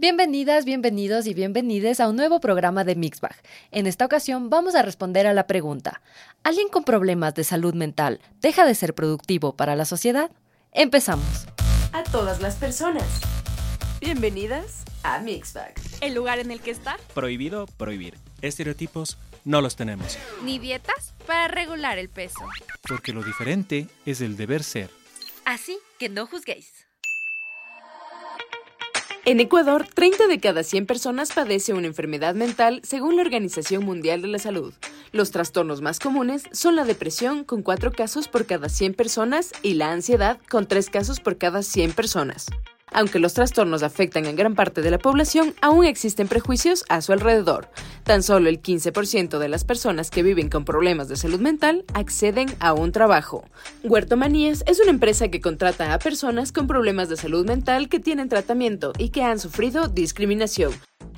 [0.00, 3.36] Bienvenidas, bienvenidos y bienvenides a un nuevo programa de Mixbag.
[3.70, 6.00] En esta ocasión vamos a responder a la pregunta,
[6.42, 10.30] ¿alguien con problemas de salud mental deja de ser productivo para la sociedad?
[10.72, 11.46] Empezamos.
[11.92, 13.04] A todas las personas.
[14.00, 15.74] Bienvenidas a Mixbag.
[16.00, 16.96] El lugar en el que está.
[17.12, 18.16] Prohibido prohibir.
[18.40, 20.16] Estereotipos no los tenemos.
[20.42, 22.40] Ni dietas para regular el peso.
[22.88, 24.88] Porque lo diferente es el deber ser.
[25.44, 26.79] Así que no juzguéis.
[29.26, 34.22] En Ecuador, 30 de cada 100 personas padece una enfermedad mental según la Organización Mundial
[34.22, 34.72] de la Salud.
[35.12, 39.74] Los trastornos más comunes son la depresión con 4 casos por cada 100 personas y
[39.74, 42.46] la ansiedad con 3 casos por cada 100 personas.
[42.92, 47.12] Aunque los trastornos afectan a gran parte de la población, aún existen prejuicios a su
[47.12, 47.68] alrededor.
[48.04, 52.48] Tan solo el 15% de las personas que viven con problemas de salud mental acceden
[52.58, 53.44] a un trabajo.
[53.84, 58.00] Huerto Manías es una empresa que contrata a personas con problemas de salud mental que
[58.00, 60.72] tienen tratamiento y que han sufrido discriminación.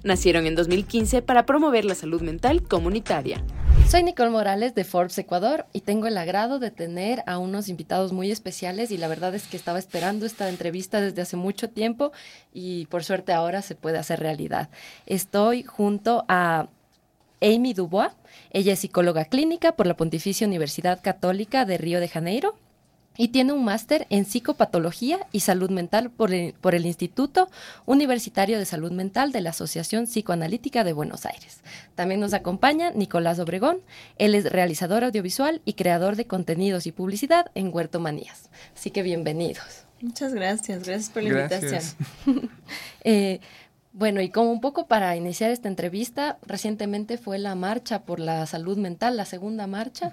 [0.04, 3.42] Nacieron en 2015 para promover la salud mental comunitaria.
[3.88, 8.12] Soy Nicole Morales de Forbes Ecuador y tengo el agrado de tener a unos invitados
[8.12, 12.12] muy especiales y la verdad es que estaba esperando esta entrevista desde hace mucho tiempo
[12.52, 14.68] y por suerte ahora se puede hacer realidad.
[15.06, 16.68] Estoy junto a
[17.40, 18.12] Amy Dubois,
[18.50, 22.54] ella es psicóloga clínica por la Pontificia Universidad Católica de Río de Janeiro
[23.16, 27.48] y tiene un máster en psicopatología y salud mental por el, por el, Instituto
[27.84, 31.60] Universitario de Salud Mental de la Asociación Psicoanalítica de Buenos Aires.
[31.94, 33.80] También nos acompaña Nicolás Obregón,
[34.16, 38.48] él es realizador audiovisual y creador de contenidos y publicidad en Huerto Manías.
[38.74, 39.84] Así que bienvenidos.
[40.02, 41.96] Muchas gracias, gracias por la Gracias.
[42.26, 42.50] invitación.
[43.04, 43.40] Eh,
[43.92, 48.46] bueno, y como un poco para iniciar esta entrevista, recientemente fue la marcha por la
[48.46, 50.12] salud mental, la segunda marcha,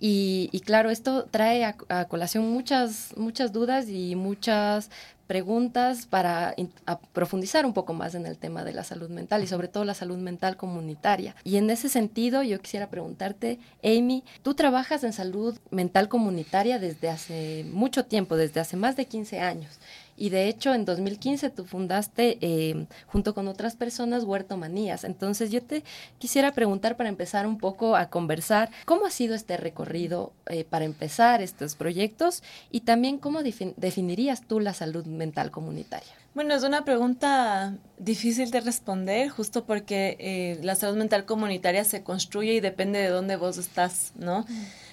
[0.00, 4.90] y, y claro, esto trae a, a colación muchas, muchas dudas y muchas
[5.28, 6.72] preguntas para in-
[7.12, 9.94] profundizar un poco más en el tema de la salud mental y sobre todo la
[9.94, 11.34] salud mental comunitaria.
[11.44, 17.08] Y en ese sentido, yo quisiera preguntarte, Amy, tú trabajas en salud mental comunitaria desde
[17.08, 19.78] hace mucho tiempo, desde hace más de 15 años.
[20.22, 25.02] Y de hecho, en 2015 tú fundaste, eh, junto con otras personas, Huerto Manías.
[25.02, 25.82] Entonces, yo te
[26.18, 30.84] quisiera preguntar para empezar un poco a conversar, ¿cómo ha sido este recorrido eh, para
[30.84, 32.44] empezar estos proyectos?
[32.70, 36.12] Y también, ¿cómo defin- definirías tú la salud mental comunitaria?
[36.34, 42.04] Bueno, es una pregunta difícil de responder justo porque eh, la salud mental comunitaria se
[42.04, 44.46] construye y depende de dónde vos estás, ¿no?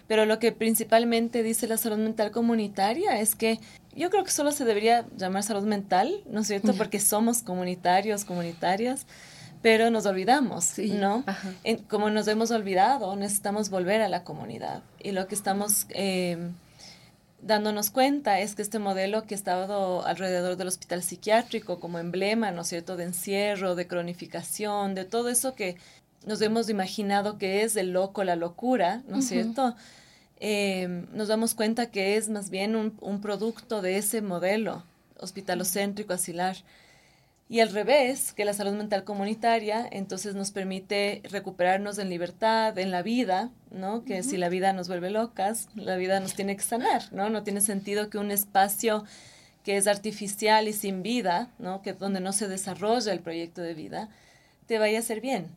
[0.09, 3.59] Pero lo que principalmente dice la salud mental comunitaria es que
[3.95, 6.73] yo creo que solo se debería llamar salud mental, ¿no es cierto?
[6.73, 9.05] Porque somos comunitarios, comunitarias,
[9.61, 11.23] pero nos olvidamos, Sí, ¿no?
[11.63, 14.81] En- como nos hemos olvidado, necesitamos volver a la comunidad.
[14.99, 16.37] Y lo que estamos eh,
[17.41, 22.51] dándonos cuenta es que este modelo que ha estado alrededor del hospital psiquiátrico como emblema,
[22.51, 25.75] ¿no es cierto?, de encierro, de cronificación, de todo eso que
[26.25, 29.75] nos hemos imaginado que es el loco, la locura, ¿no es cierto?
[30.39, 34.83] Eh, nos damos cuenta que es más bien un, un producto de ese modelo
[35.19, 36.57] hospitalocéntrico, asilar.
[37.51, 42.91] Y al revés, que la salud mental comunitaria entonces nos permite recuperarnos en libertad, en
[42.91, 44.05] la vida, ¿no?
[44.05, 47.31] Que si la vida nos vuelve locas, la vida nos tiene que sanar, ¿no?
[47.31, 49.03] No tiene sentido que un espacio
[49.63, 51.81] que es artificial y sin vida, ¿no?
[51.81, 54.09] Que donde no se desarrolla el proyecto de vida,
[54.67, 55.47] te vaya a hacer bien.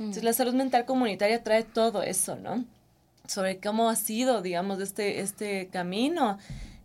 [0.00, 2.64] Entonces la salud mental comunitaria trae todo eso, ¿no?
[3.26, 6.38] Sobre cómo ha sido, digamos, este, este camino.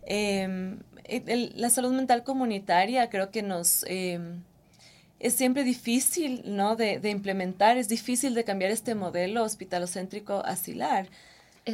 [0.05, 3.83] El- la salud mental comunitaria creo que nos...
[3.87, 4.19] eh,
[5.19, 6.75] es siempre difícil, ¿no?
[6.75, 11.07] De implementar, es difícil de cambiar este modelo hospitalocéntrico asilar.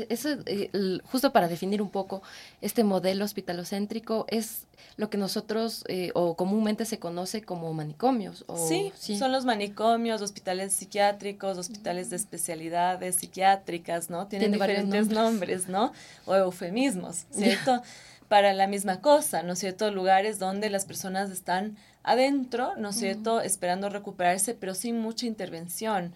[0.01, 0.69] E- Eso, eh,
[1.11, 2.21] justo para definir un poco,
[2.61, 4.65] este modelo hospitalocéntrico es
[4.97, 8.43] lo que nosotros, eh, o comúnmente se conoce como manicomios.
[8.47, 14.27] O, sí, son los manicomios, hospitales psiquiátricos, hospitales de especialidades psiquiátricas, ¿no?
[14.27, 15.67] Tienen Tiene diferentes nombres.
[15.67, 15.93] nombres, ¿no?
[16.25, 17.81] O eufemismos, ¿cierto?
[18.27, 19.89] Para la misma cosa, ¿no es cierto?
[19.91, 23.41] Lugares donde las personas están adentro, ¿no es cierto?
[23.41, 26.13] Esperando recuperarse, pero sin mucha intervención.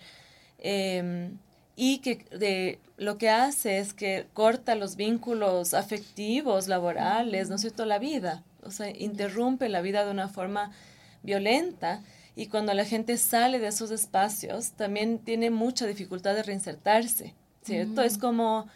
[0.60, 1.32] Eh,
[1.76, 7.62] y que de, lo que hace es que corta los vínculos afectivos, laborales, ¿no es
[7.62, 7.86] cierto?
[7.86, 10.72] La vida, o sea, interrumpe la vida de una forma
[11.24, 12.02] violenta
[12.36, 17.34] y cuando la gente sale de esos espacios también tiene mucha dificultad de reinsertarse,
[17.64, 18.02] ¿cierto?
[18.02, 18.68] Es como,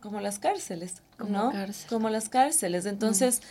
[0.00, 1.52] como las cárceles, Como ¿no?
[1.52, 1.88] cárcel.
[1.88, 2.86] Como las cárceles.
[2.86, 3.42] Entonces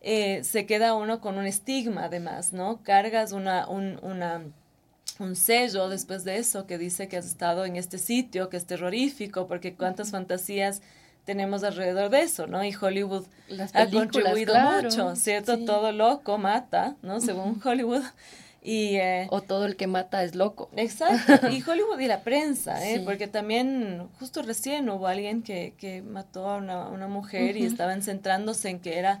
[0.00, 2.82] eh, se queda uno con un estigma además, ¿no?
[2.82, 4.42] Cargas una, un, una
[5.20, 8.66] un sello después de eso que dice que has estado en este sitio, que es
[8.66, 10.82] terrorífico, porque cuántas fantasías
[11.24, 12.64] tenemos alrededor de eso, ¿no?
[12.64, 13.24] Y Hollywood
[13.74, 15.56] ha contribuido claro, mucho, ¿cierto?
[15.56, 15.64] sí.
[15.64, 17.20] Todo loco mata, ¿no?
[17.20, 18.02] Según Hollywood.
[18.62, 20.70] Y, eh, o todo el que mata es loco.
[20.76, 21.48] Exacto.
[21.48, 22.96] Y Hollywood y la prensa, ¿eh?
[22.96, 23.02] Sí.
[23.04, 28.02] porque también justo recién hubo alguien que, que mató a una, una mujer y estaban
[28.02, 29.20] centrándose en que era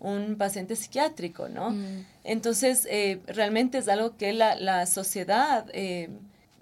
[0.00, 1.70] un paciente psiquiátrico, ¿no?
[1.70, 2.04] Mm.
[2.24, 6.08] Entonces, eh, realmente es algo que la, la sociedad eh,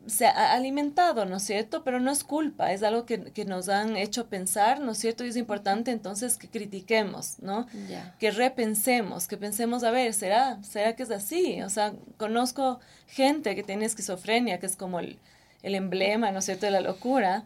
[0.06, 1.82] se ha alimentado, ¿no es cierto?
[1.82, 5.24] Pero no es culpa, es algo que, que nos han hecho pensar, ¿no es cierto?
[5.24, 7.66] Y es importante entonces que critiquemos, ¿no?
[8.18, 11.60] Que repensemos, que pensemos, a ver, ¿será, ¿será que es así?
[11.62, 15.18] O sea, conozco gente que tiene esquizofrenia, que es como el,
[15.66, 17.42] el emblema, ¿no es cierto?, de la locura,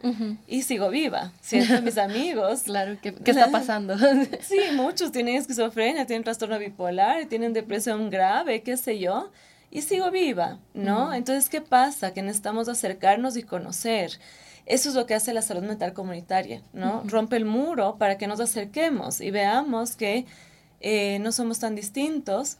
[0.47, 1.81] y sigo viva, ¿cierto?
[1.81, 2.61] Mis amigos.
[2.61, 3.95] Claro, ¿qué, qué está pasando?
[4.41, 9.31] Sí, muchos tienen esquizofrenia, tienen trastorno bipolar, tienen depresión grave, qué sé yo,
[9.71, 11.15] y sigo viva, ¿no?
[11.15, 12.13] Entonces, ¿qué pasa?
[12.13, 14.19] Que necesitamos acercarnos y conocer.
[14.67, 17.01] Eso es lo que hace la salud mental comunitaria, ¿no?
[17.05, 20.27] Rompe el muro para que nos acerquemos y veamos que
[20.79, 22.57] eh, no somos tan distintos,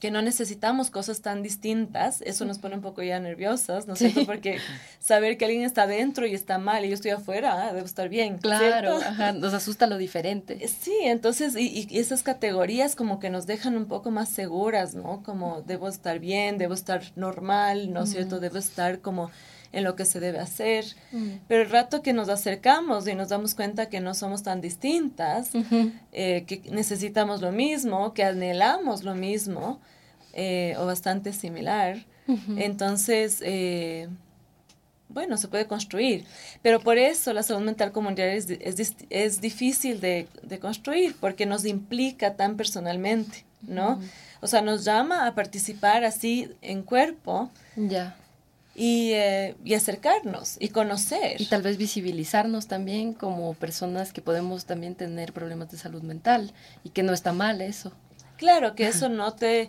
[0.00, 3.98] que no necesitamos cosas tan distintas, eso nos pone un poco ya nerviosas, ¿no es
[3.98, 4.26] cierto?
[4.26, 4.58] Porque
[5.00, 8.08] saber que alguien está dentro y está mal y yo estoy afuera, ah, debo estar
[8.08, 8.38] bien.
[8.38, 10.66] Claro, ajá, nos asusta lo diferente.
[10.68, 15.22] Sí, entonces, y, y esas categorías como que nos dejan un poco más seguras, ¿no?
[15.24, 18.38] Como debo estar bien, debo estar normal, ¿no es cierto?
[18.38, 19.30] Debo estar como
[19.72, 20.84] en lo que se debe hacer.
[21.12, 21.28] Mm.
[21.46, 25.50] Pero el rato que nos acercamos y nos damos cuenta que no somos tan distintas,
[26.12, 29.80] eh, que necesitamos lo mismo, que anhelamos lo mismo,
[30.32, 31.98] eh, o bastante similar,
[32.56, 34.06] entonces, eh,
[35.08, 36.26] bueno, se puede construir.
[36.60, 41.64] Pero por eso la salud mental comunitaria es, es, difícil de, de construir, porque nos
[41.64, 43.98] implica tan personalmente, ¿no?
[44.40, 48.16] O sea, nos llama a participar así en cuerpo Ya.
[48.80, 51.40] Y, eh, y acercarnos y conocer.
[51.40, 56.52] Y tal vez visibilizarnos también como personas que podemos también tener problemas de salud mental
[56.84, 57.90] y que no está mal eso.
[58.36, 59.68] Claro que eso no te,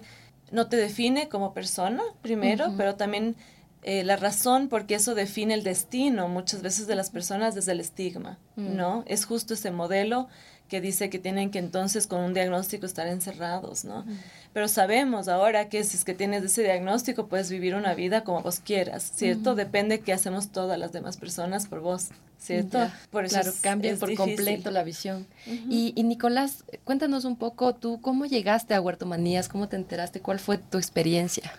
[0.52, 3.36] no te define como persona, primero, pero también
[3.82, 7.80] eh, la razón porque eso define el destino muchas veces de las personas desde el
[7.80, 8.76] estigma, Mm.
[8.76, 9.04] ¿no?
[9.08, 10.28] Es justo ese modelo
[10.70, 14.06] que dice que tienen que entonces con un diagnóstico estar encerrados, ¿no?
[14.54, 18.42] Pero sabemos ahora que si es que tienes ese diagnóstico puedes vivir una vida como
[18.42, 19.56] vos quieras, ¿cierto?
[19.56, 22.78] Depende qué hacemos todas las demás personas por vos, ¿cierto?
[22.78, 23.00] Ya.
[23.12, 24.36] Por eso claro, es- cambia es por difícil.
[24.36, 25.26] completo la visión.
[25.46, 29.50] Y, y Nicolás, cuéntanos un poco tú, ¿cómo llegaste a Huertomanías?
[29.50, 30.20] ¿Cómo te enteraste?
[30.22, 31.52] ¿Cuál fue tu experiencia?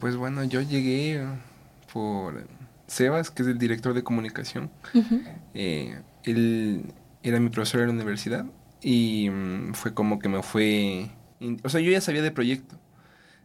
[0.00, 1.24] Pues bueno, yo llegué
[1.92, 2.46] por
[2.88, 4.70] Sebas, que es el director de comunicación.
[5.54, 6.84] Eh, él
[7.28, 8.46] era mi profesor en la universidad
[8.80, 11.10] y mm, fue como que me fue...
[11.62, 12.78] O sea, yo ya sabía del proyecto.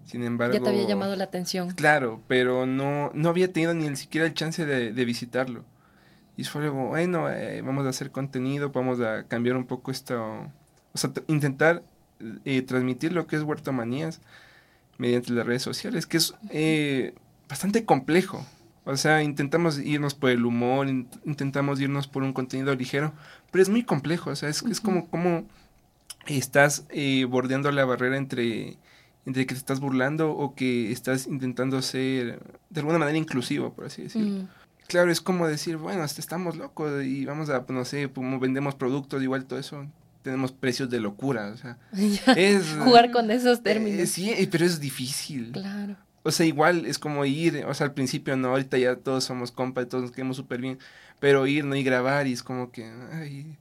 [0.06, 0.54] Sin embargo...
[0.54, 1.72] Ya te había llamado la atención.
[1.72, 5.64] Claro, pero no, no había tenido ni siquiera el chance de, de visitarlo.
[6.38, 10.50] Y fue algo, bueno, eh, vamos a hacer contenido, vamos a cambiar un poco esto,
[10.94, 11.84] o sea, intentar
[12.46, 14.22] eh, transmitir lo que es Huertomanías
[14.98, 17.14] mediante las redes sociales, que es eh,
[17.50, 18.46] bastante complejo.
[18.84, 23.14] O sea, intentamos irnos por el humor, in- intentamos irnos por un contenido ligero,
[23.52, 25.46] pero es muy complejo, o sea, es, es como, como
[26.28, 28.78] estás eh, bordeando la barrera entre,
[29.26, 33.86] entre que te estás burlando o que estás intentando ser de alguna manera inclusivo, por
[33.86, 34.44] así decirlo.
[34.44, 34.48] Mm,
[34.88, 38.76] Claro, es como decir, bueno, este, estamos locos y vamos a, no sé, como vendemos
[38.76, 39.88] productos, igual todo eso,
[40.22, 41.78] tenemos precios de locura, o sea,
[42.36, 42.76] es...
[42.84, 44.10] Jugar con esos eh, términos.
[44.10, 45.52] sí, eh, pero es difícil.
[45.54, 45.96] Claro.
[46.24, 49.52] O sea, igual es como ir, o sea, al principio no, ahorita ya todos somos
[49.52, 50.78] compas, todos nos quedamos súper bien,
[51.20, 51.76] pero ir, ¿no?
[51.76, 53.58] Y grabar y es como que, ay,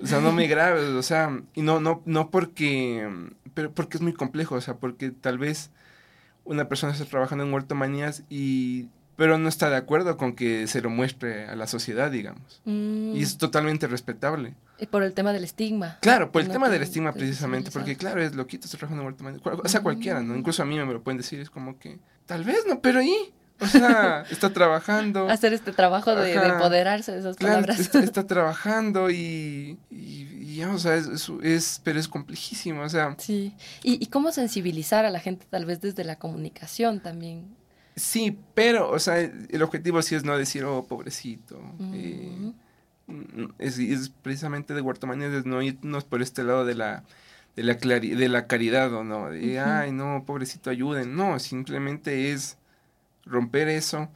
[0.00, 3.08] o sea, no me grabes, o sea, y no, no, no porque,
[3.54, 5.70] pero porque es muy complejo, o sea, porque tal vez
[6.44, 10.66] una persona está trabajando en Huerto Manías y, pero no está de acuerdo con que
[10.66, 12.60] se lo muestre a la sociedad, digamos.
[12.64, 14.54] Mm, Y es totalmente respetable.
[14.82, 15.98] Y por el tema del estigma.
[16.02, 18.76] Claro, por el No tema te- del estigma te precisamente, porque claro, es loquito, está
[18.78, 19.38] trabajando en.
[19.38, 20.36] Cual- O sea, cualquiera, ¿no?
[20.36, 23.32] Incluso a mí me lo pueden decir, es como que, tal vez no, pero ahí,
[23.60, 25.28] o sea, está trabajando.
[25.28, 27.78] Hacer este trabajo de, empoderarse de esas Claro, palabras.
[27.80, 29.96] está, está trabajando y, y,
[30.40, 33.54] y ya, o sea, es, es, es- pero es complejísimo, o sea, Sí.
[33.82, 37.54] ¿Y, y cómo sensibilizar a la gente tal vez desde la comunicación también?
[37.94, 41.56] sí, pero, o sea, el objetivo sí es no decir, oh, pobrecito.
[41.92, 42.50] eh, Mm,
[43.58, 47.04] es, es precisamente de Huerto Manías es no irnos por este lado de la
[47.56, 52.32] de la clari- de la caridad o no de ay no pobrecito ayuden no simplemente
[52.32, 52.56] es
[53.26, 54.08] romper eso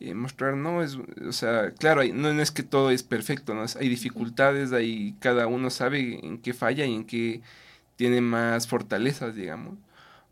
[0.00, 3.54] eh, mostrar no es o sea claro hay- no, no es que todo es perfecto
[3.54, 7.42] no hay dificultades hay cada uno sabe en qué falla y en qué
[7.96, 9.74] tiene más fortalezas digamos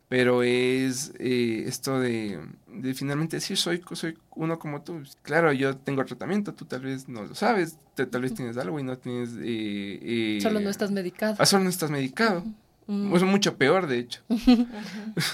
[0.09, 5.01] pero es eh, esto de, de finalmente decir soy, soy uno como tú.
[5.21, 8.79] Claro, yo tengo tratamiento, tú tal vez no lo sabes, te- tal vez tienes algo
[8.79, 9.29] y no tienes...
[9.39, 11.35] eh, eh, Solo no estás medicado.
[11.39, 12.43] Ah, solo no estás medicado.
[12.87, 13.15] Mm.
[13.15, 14.21] Es mucho peor, de hecho.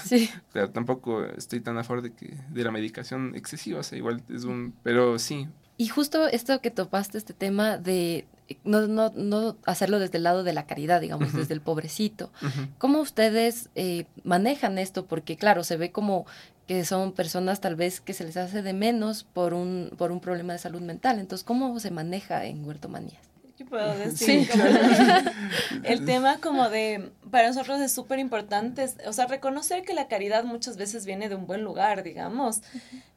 [0.04, 0.28] Sí.
[0.52, 4.22] Claro, tampoco estoy tan a favor de que de la medicación excesiva, o sea, igual
[4.28, 5.48] es un, pero sí.
[5.78, 8.26] Y justo esto que topaste, este tema de
[8.64, 12.30] no, no, no hacerlo desde el lado de la caridad, digamos, desde el pobrecito.
[12.78, 15.06] ¿Cómo ustedes eh, manejan esto?
[15.06, 16.26] Porque claro, se ve como
[16.66, 20.20] que son personas tal vez que se les hace de menos por un, por un
[20.20, 21.18] problema de salud mental.
[21.20, 23.20] Entonces, ¿cómo se maneja en Huertomanías?
[23.56, 24.44] ¿Qué puedo decir?
[24.44, 24.48] Sí.
[24.50, 24.64] Como-
[25.84, 30.08] el tema como de, para nosotros es súper importante, es- o sea, reconocer que la
[30.08, 32.60] caridad muchas veces viene de un buen lugar, digamos,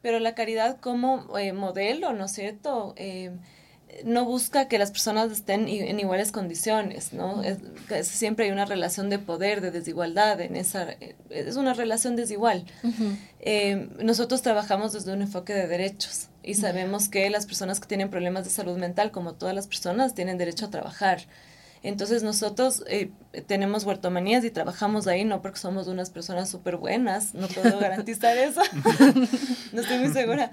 [0.00, 2.94] pero la caridad como eh, modelo, ¿no es cierto?
[2.96, 3.32] Eh,
[4.04, 7.42] no busca que las personas estén en iguales condiciones, ¿no?
[7.42, 7.58] Es-
[8.08, 12.64] siempre hay una relación de poder, de desigualdad en esa, eh, es una relación desigual.
[13.40, 18.10] Eh, nosotros trabajamos desde un enfoque de derechos y sabemos que las personas que tienen
[18.10, 21.22] problemas de salud mental, como todas las personas, tienen derecho a trabajar.
[21.82, 23.10] Entonces nosotros eh,
[23.46, 28.36] tenemos huertomanías y trabajamos ahí no porque somos unas personas súper buenas, no puedo garantizar
[28.36, 28.60] eso,
[29.72, 30.50] no estoy muy segura,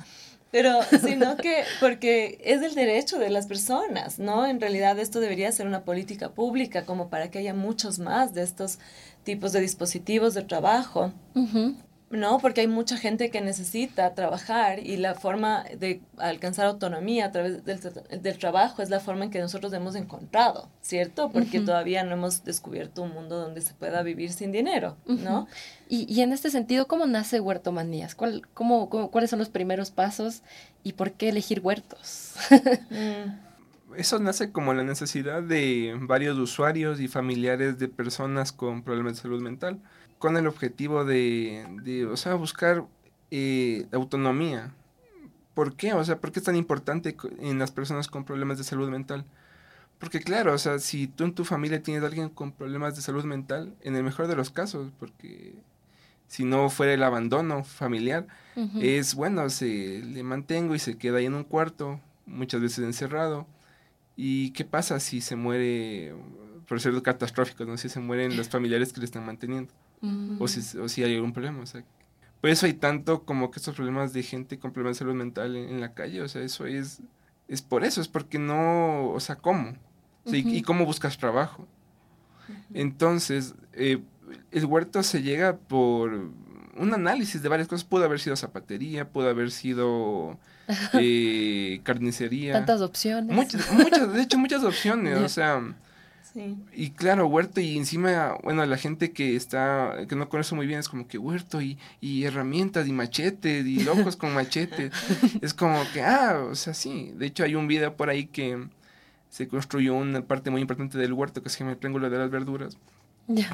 [0.51, 4.45] pero sino que porque es el derecho de las personas, ¿no?
[4.45, 8.43] En realidad esto debería ser una política pública como para que haya muchos más de
[8.43, 8.79] estos
[9.23, 11.11] tipos de dispositivos de trabajo.
[11.35, 11.75] Ujú.
[12.09, 17.31] No, porque hay mucha gente que necesita trabajar y la forma de alcanzar autonomía a
[17.33, 21.29] través del, tra- del trabajo es la forma en que nosotros hemos encontrado, ¿cierto?
[21.29, 25.47] Porque todavía no hemos descubierto un mundo donde se pueda vivir sin dinero, ¿no?
[25.89, 28.15] Y, y en este sentido, ¿cómo nace Huertomanías?
[28.15, 30.43] ¿Cuál, cómo, cómo- ¿Cuáles son los primeros pasos
[30.83, 32.35] y por qué elegir huertos?
[32.89, 39.15] Mm, Eso nace como la necesidad de varios usuarios y familiares de personas con problemas
[39.15, 39.79] de salud mental,
[40.19, 42.85] con el objetivo de, de o sea, buscar
[43.31, 44.73] eh, autonomía.
[45.53, 45.93] ¿Por qué?
[45.93, 49.25] O sea, ¿por qué es tan importante en las personas con problemas de salud mental?
[49.99, 53.01] Porque claro, o sea, si tú en tu familia tienes a alguien con problemas de
[53.01, 55.55] salud mental, en el mejor de los casos, porque
[56.27, 58.27] si no fuera el abandono familiar,
[58.79, 63.47] es bueno, se le mantengo y se queda ahí en un cuarto, muchas veces encerrado.
[64.15, 66.13] ¿Y qué pasa si se muere,
[66.67, 67.77] por ser catastrófico, no?
[67.77, 69.73] si se mueren los familiares que le están manteniendo?
[70.39, 71.61] O, si, o si hay algún problema.
[71.61, 71.83] O sea,
[72.41, 75.55] por eso hay tanto como que estos problemas de gente con problemas de salud mental
[75.55, 76.21] en, en la calle.
[76.21, 77.01] O sea, eso es,
[77.47, 79.73] es por eso, es porque no, o sea, ¿cómo?
[80.25, 81.65] O sea, y- cómo buscas trabajo?
[82.73, 83.99] Entonces, eh,
[84.51, 87.83] el huerto se llega por un análisis de varias cosas.
[87.85, 90.37] Pudo haber sido zapatería, pudo haber sido
[90.93, 92.53] eh, carnicería.
[92.53, 93.35] Tantas opciones.
[93.35, 95.17] Muchas, muchas, de hecho, muchas opciones.
[95.23, 95.61] O sea,
[96.37, 96.57] sí.
[96.73, 100.79] y claro, huerto y encima, bueno, la gente que está, que no conoce muy bien
[100.79, 104.91] es como que huerto y, y herramientas y machetes y locos con machetes.
[105.41, 107.11] es como que, ah, o sea, sí.
[107.15, 108.67] De hecho, hay un video por ahí que
[109.29, 112.29] se construyó una parte muy importante del huerto que se llama el Triángulo de las
[112.29, 112.77] Verduras,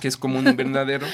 [0.01, 1.07] que es como un invernadero.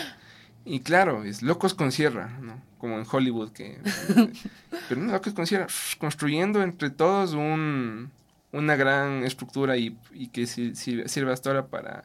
[0.66, 2.62] Y claro, es locos con sierra, ¿no?
[2.78, 3.80] Como en Hollywood, que...
[4.90, 8.12] pero no, locos con sierra, construyendo entre todos un,
[8.52, 12.04] una gran estructura y, y que si- si- sirve hasta ahora para...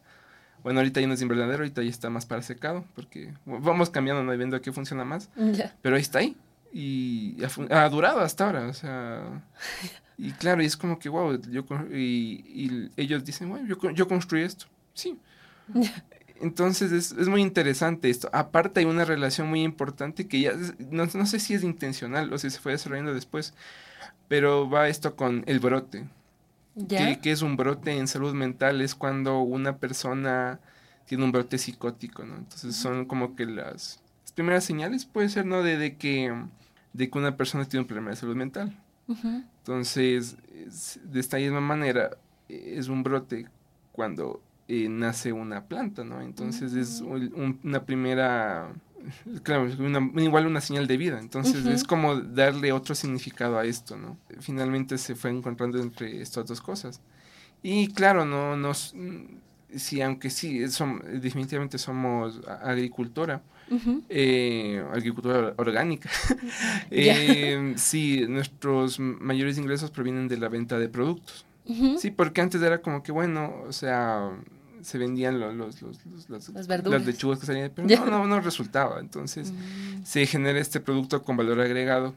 [0.63, 4.23] Bueno, ahorita ya no es invernadero, ahorita ya está más para secado, porque vamos cambiando,
[4.23, 4.33] ¿no?
[4.33, 5.29] Y viendo qué funciona más.
[5.83, 6.37] Pero ahí está ahí.
[6.73, 7.37] Y
[7.71, 9.43] ha, durado hasta ahora, o sea...
[10.17, 14.07] Y claro, y es como que, wow, yo, y, y ellos dicen, bueno, yo, yo
[14.07, 14.67] construí esto.
[14.95, 15.19] Sí.
[16.41, 18.29] Entonces es, es muy interesante esto.
[18.33, 20.53] Aparte hay una relación muy importante que ya,
[20.91, 23.55] no sé si es intencional o si se fue desarrollando después,
[24.29, 26.05] pero va esto con el brote.
[27.15, 28.81] ¿Qué, qué es un brote en salud mental?
[28.81, 30.61] Es cuando una persona
[31.07, 32.37] tiene un brote psicótico, ¿no?
[32.37, 35.63] Entonces son como que las, las primeras señales, puede ser, ¿no?
[35.63, 36.35] De, de que,
[36.93, 38.77] de que una persona tiene un problema de salud mental.
[39.59, 42.11] Entonces, es- de esta misma manera,
[42.49, 43.47] eh, es un brote
[43.93, 46.23] cuando eh, nace una planta, ¿no?
[46.23, 48.73] Entonces es un- un- una primera,
[49.43, 51.19] claro, una- igual una señal de vida.
[51.21, 54.17] Entonces es como darle otro significado a esto, ¿no?
[54.41, 57.01] Finalmente se fue encontrando entre estas dos cosas.
[57.63, 58.95] Y claro, no nos...
[59.77, 64.03] Sí, aunque sí, som- definitivamente somos agricultora, Ujú.
[64.09, 66.09] eh, agricultura orgánica.
[66.91, 71.45] Eh, sí, nuestros mayores ingresos provienen de la venta de productos.
[71.99, 74.31] Sí, porque antes era como que, bueno, o sea,
[74.85, 78.41] se vendían lo- los, los, los- las, Las lechugas que salían, pero no, no, no
[78.41, 79.01] resultaba.
[79.01, 80.05] Entonces Mm.
[80.05, 82.15] se genera este producto con valor agregado,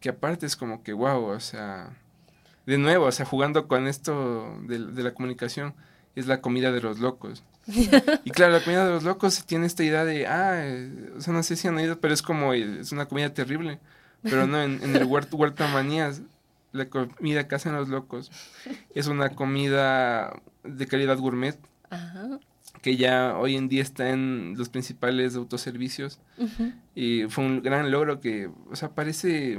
[0.00, 1.90] que aparte es como que, wow, o sea,
[2.66, 5.74] de nuevo, o sea, jugando con esto de, de la comunicación,
[6.16, 7.42] es la comida de los locos.
[8.24, 11.32] Y claro, la comida de los locos tiene esta idea de, ah, eh, o sea,
[11.32, 13.78] no sé si han oído, pero es como, es una comida terrible.
[14.22, 16.22] Pero no, en, en el huerto, huerto manías,
[16.72, 18.30] la comida que hacen los locos
[18.94, 21.58] es una comida de calidad gourmet,
[21.94, 22.40] Ajá.
[22.82, 26.20] que ya hoy en día está en los principales autoservicios.
[26.94, 29.58] Y fue un gran logro que, o sea, parece...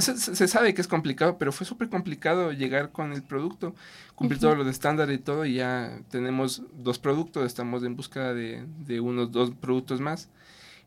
[0.00, 3.74] Se, se sabe que es complicado, pero fue súper complicado llegar con el producto,
[4.14, 8.66] cumplir todos los estándares y todo, y ya tenemos dos productos, estamos en busca de,
[8.84, 10.28] de unos dos productos más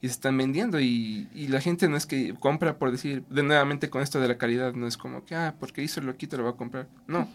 [0.02, 3.44] y se están vendiendo y, y, la gente no es que compra por decir, de
[3.44, 6.38] nuevamente con esto de la calidad, no es como que, ah, porque hizo lo quito
[6.38, 6.88] lo va a comprar.
[7.08, 7.30] No.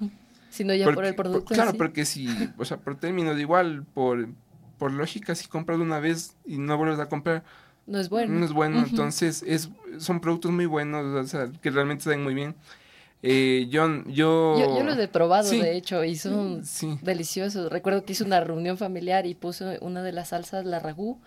[0.51, 1.55] Sino ya por el producto.
[1.55, 4.29] claro, porque si, o sea, por términos de igual, por,
[4.79, 7.45] por lógica, si compras una vez y no vuelves a comprar,
[7.87, 8.35] no es bueno.
[8.35, 12.25] No es bueno, entonces es, son productos muy buenos, o sea, que realmente se ven
[12.25, 12.55] muy bien.
[13.23, 14.59] Eh, yo, yo...
[14.59, 14.83] yo...
[14.85, 16.63] los he probado, de hecho, y son
[17.03, 17.73] deliciosos.
[17.73, 21.19] Recuerdo que hice una reunión familiar y puse una de las salsas, la ragú,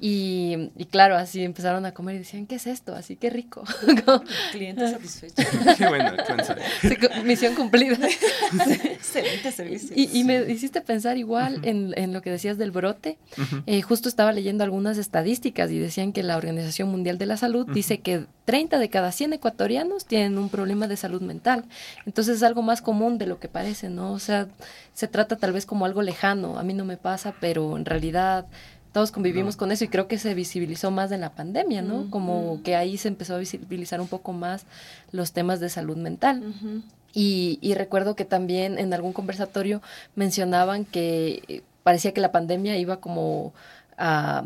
[0.00, 2.94] y, y, claro, así empezaron a comer y decían, ¿qué es esto?
[2.94, 3.64] Así, qué rico.
[4.52, 5.42] Cliente satisfecho.
[5.78, 7.96] qué bueno, qué Misión cumplida.
[8.84, 9.96] Excelente servicio.
[9.96, 13.18] Y, y, me hiciste pensar igual en, en, lo que decías del brote.
[13.66, 17.66] Eh, justo estaba leyendo algunas estadísticas y decían que la Organización Mundial de la Salud
[17.72, 21.29] dice que 30 de cada 100 ecuatorianos tienen un problema de salud mental.
[22.06, 24.12] Entonces es algo más común de lo que parece, ¿no?
[24.12, 24.48] O sea,
[24.92, 28.46] se trata tal vez como algo lejano, a mí no me pasa, pero en realidad
[28.92, 32.10] todos convivimos con eso y creo que se visibilizó más en la pandemia, ¿no?
[32.10, 34.66] Como que ahí se empezó a visibilizar un poco más
[35.12, 36.42] los temas de salud mental.
[37.12, 39.80] y, y, recuerdo que también en algún conversatorio
[40.14, 43.52] mencionaban que eh, parecía que la pandemia iba como
[44.00, 44.44] a,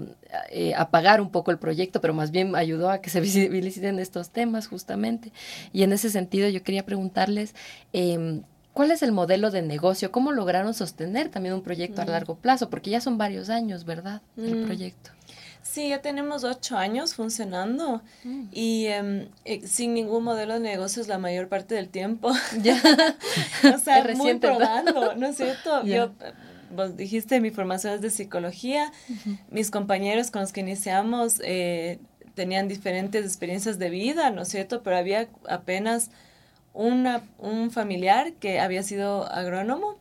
[0.51, 4.31] eh, apagar un poco el proyecto, pero más bien ayudó a que se visibilicen estos
[4.31, 5.33] temas justamente.
[5.73, 7.55] Y en ese sentido yo quería preguntarles,
[7.93, 8.43] eh,
[8.73, 10.11] ¿cuál es el modelo de negocio?
[10.11, 12.69] ¿Cómo lograron sostener también un proyecto a largo plazo?
[12.69, 14.21] Porque ya son varios años, ¿verdad?
[14.37, 14.65] El mm.
[14.67, 15.11] proyecto.
[15.63, 18.45] Sí, ya tenemos ocho años funcionando mm.
[18.53, 22.33] y em, eh, sin ningún modelo de negocios la mayor parte del tiempo.
[22.61, 22.81] Ya.
[23.75, 25.85] o sea, muy probando, ¿no es cierto?
[25.85, 26.11] Yo
[26.75, 28.93] vos dijiste, mi formación es de psicología.
[29.51, 31.99] Mis compañeros con los que iniciamos eh,
[32.35, 34.83] tenían diferentes experiencias de vida, ¿no es cierto?
[34.83, 36.11] Pero había apenas
[36.73, 39.97] una, un familiar que había sido agrónomo,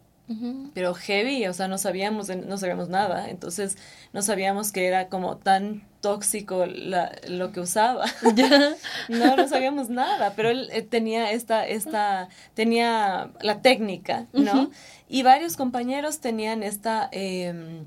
[0.73, 3.29] pero heavy, o sea, no sabíamos, no sabíamos nada.
[3.29, 3.77] Entonces,
[4.13, 8.05] no sabíamos que era como tan tóxico lo que usaba.
[9.07, 14.69] no, no sabíamos nada, pero él eh, tenía esta, esta, tenía la técnica, ¿no?
[15.07, 17.85] Y varios compañeros tenían esta, em,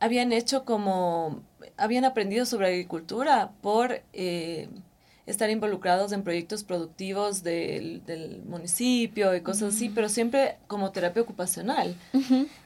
[0.00, 1.42] habían hecho como,
[1.76, 4.68] habían aprendido sobre agricultura por eh,
[5.24, 11.22] estar involucrados en proyectos productivos del, del municipio y cosas así, pero siempre como terapia
[11.22, 11.94] ocupacional.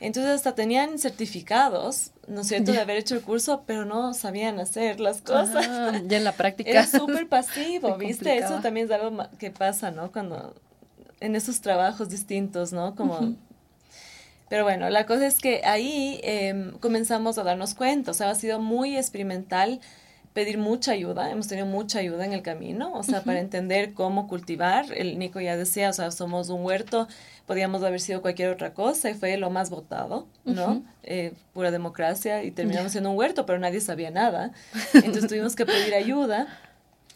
[0.01, 4.59] Entonces hasta tenían certificados, ¿no es cierto?, de haber hecho el curso, pero no sabían
[4.59, 5.67] hacer las cosas.
[6.07, 6.71] ya en la práctica.
[6.71, 8.39] Era súper pasivo, ¿viste?
[8.39, 10.11] Eso también es algo que pasa, ¿no?
[10.11, 10.55] Cuando
[11.21, 12.95] en esos trabajos distintos, ¿no?
[12.95, 13.35] Como...
[14.49, 18.35] Pero bueno, la cosa es que ahí em, comenzamos a darnos cuenta, o sea, ha
[18.35, 19.81] sido muy experimental
[20.37, 24.29] pedir mucha ayuda, hemos tenido mucha ayuda en el camino, o sea, para entender cómo
[24.29, 24.85] cultivar.
[24.95, 27.09] El Nico ya decía, o sea, somos un huerto,
[27.47, 30.83] podíamos haber sido cualquier otra cosa y fue lo más votado, ¿no?
[31.05, 34.53] Eh, pura democracia y terminamos siendo un huerto, pero nadie sabía nada.
[34.93, 36.49] Entonces tuvimos que pedir ayuda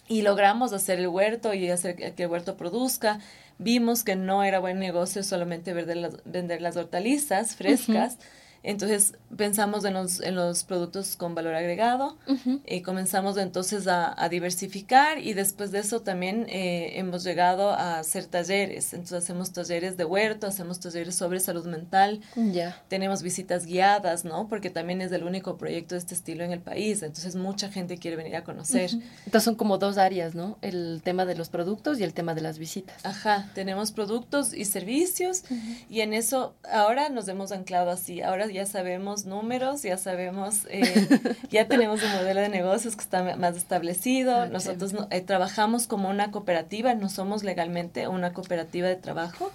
[0.09, 3.21] y logramos hacer el huerto y hacer que el huerto produzca.
[3.59, 8.17] Vimos que no era buen negocio solamente vender las, vender las hortalizas frescas.
[8.63, 12.19] Entonces pensamos en los, en los productos con valor agregado
[12.67, 18.27] y comenzamos entonces a, diversificar y después de eso también eh, hemos llegado a hacer
[18.27, 18.93] talleres.
[18.93, 22.21] Entonces hacemos talleres de huerto, hacemos talleres sobre salud mental.
[22.37, 22.81] Ya.
[22.89, 24.47] Tenemos visitas guiadas, ¿no?
[24.47, 27.03] Porque también es el único proyecto de este estilo en el país.
[27.03, 28.91] Entonces mucha gente quiere venir a conocer.
[29.25, 30.59] Entonces son como dos áreas, ¿no?
[30.61, 33.05] El tema de los productos y el tema de las visitas.
[33.05, 35.45] Ajá, tenemos productos y servicios
[35.89, 38.21] y en eso ahora nos hemos anclado así.
[38.21, 40.83] Ahora ya sabemos números, ya sabemos, eh,
[41.51, 44.47] ya tenemos un modelo de negocios que está más establecido.
[44.47, 49.51] Nosotros eh, trabajamos como una cooperativa, no somos legalmente una cooperativa de trabajo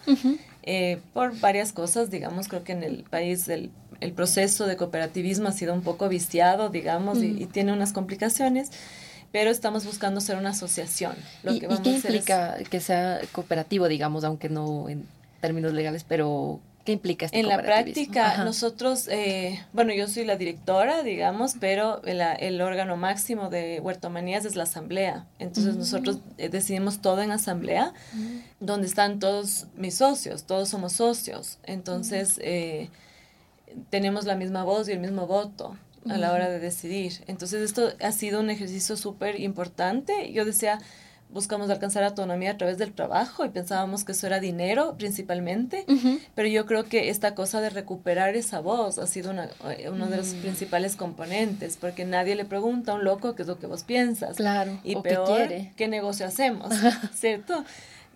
[0.64, 5.50] eh, por varias cosas, digamos, creo que en el país el, el proceso de cooperativismo
[5.50, 8.72] ha sido un poco viciado, digamos, y, y tiene unas complicaciones
[9.32, 11.14] pero estamos buscando ser una asociación.
[11.44, 15.06] Lo ¿Y, que vamos qué implica que sea cooperativo, digamos, aunque no en
[15.42, 20.36] términos legales, pero ¿Qué implica este En la práctica, nosotros, eh, bueno, yo soy la
[20.36, 25.26] directora, digamos, pero el, órgano máximo de Huertomanías es la asamblea.
[25.40, 25.80] Entonces mm.
[25.80, 28.38] nosotros eh, decidimos todo en asamblea, mm.
[28.60, 31.58] donde están todos mis socios, todos somos socios.
[31.64, 32.42] Entonces mm.
[32.44, 32.90] eh,
[33.90, 35.76] tenemos la misma voz y el mismo voto
[36.08, 37.24] a la hora de decidir.
[37.26, 40.32] Entonces esto ha sido un ejercicio súper importante.
[40.34, 40.78] Yo decía,
[41.30, 45.86] buscamos alcanzar autonomía a través del trabajo y pensábamos que eso era dinero principalmente,
[46.34, 50.08] pero yo creo que esta cosa de recuperar esa voz ha sido una, eh, uno
[50.08, 50.42] de los mm.
[50.42, 54.38] principales componentes, porque nadie le pregunta a un loco qué es lo que vos piensas.
[54.38, 54.80] Claro.
[54.84, 56.74] Y peor, qué, negocio hacemos,
[57.14, 57.66] ¿cierto?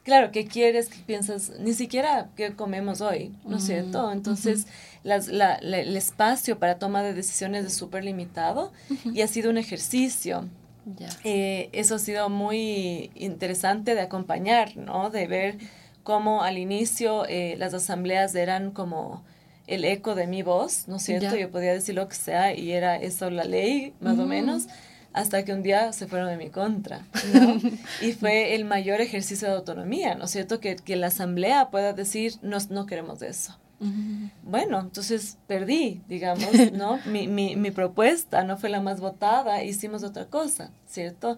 [0.03, 0.87] Claro, ¿qué quieres?
[0.87, 1.51] ¿Qué piensas?
[1.59, 4.11] Ni siquiera qué comemos hoy, ¿no es mm, cierto?
[4.11, 4.65] Entonces,
[5.03, 8.71] las, la, el espacio para toma de decisiones es súper limitado
[9.13, 10.45] y ha sido un ejercicio
[11.23, 15.09] eh, eso ha sido muy interesante de acompañar, ¿no?
[15.09, 15.57] De ver
[16.03, 19.23] cómo al inicio eh, las asambleas eran como
[19.67, 21.35] el eco de mi voz, ¿no es cierto?
[21.35, 24.29] Yo podía decir lo que sea y era eso la ley, más o mm.
[24.29, 24.67] menos,
[25.13, 27.59] hasta que un día se fueron de mi contra, ¿no?
[28.01, 30.59] y fue el mayor ejercicio de autonomía, ¿no es cierto?
[30.59, 33.58] Que, que la asamblea pueda decir, no, no queremos eso.
[34.43, 36.99] Bueno, entonces perdí, digamos, ¿no?
[37.05, 41.37] mi, mi, mi, propuesta no fue la más votada, hicimos otra cosa, ¿cierto?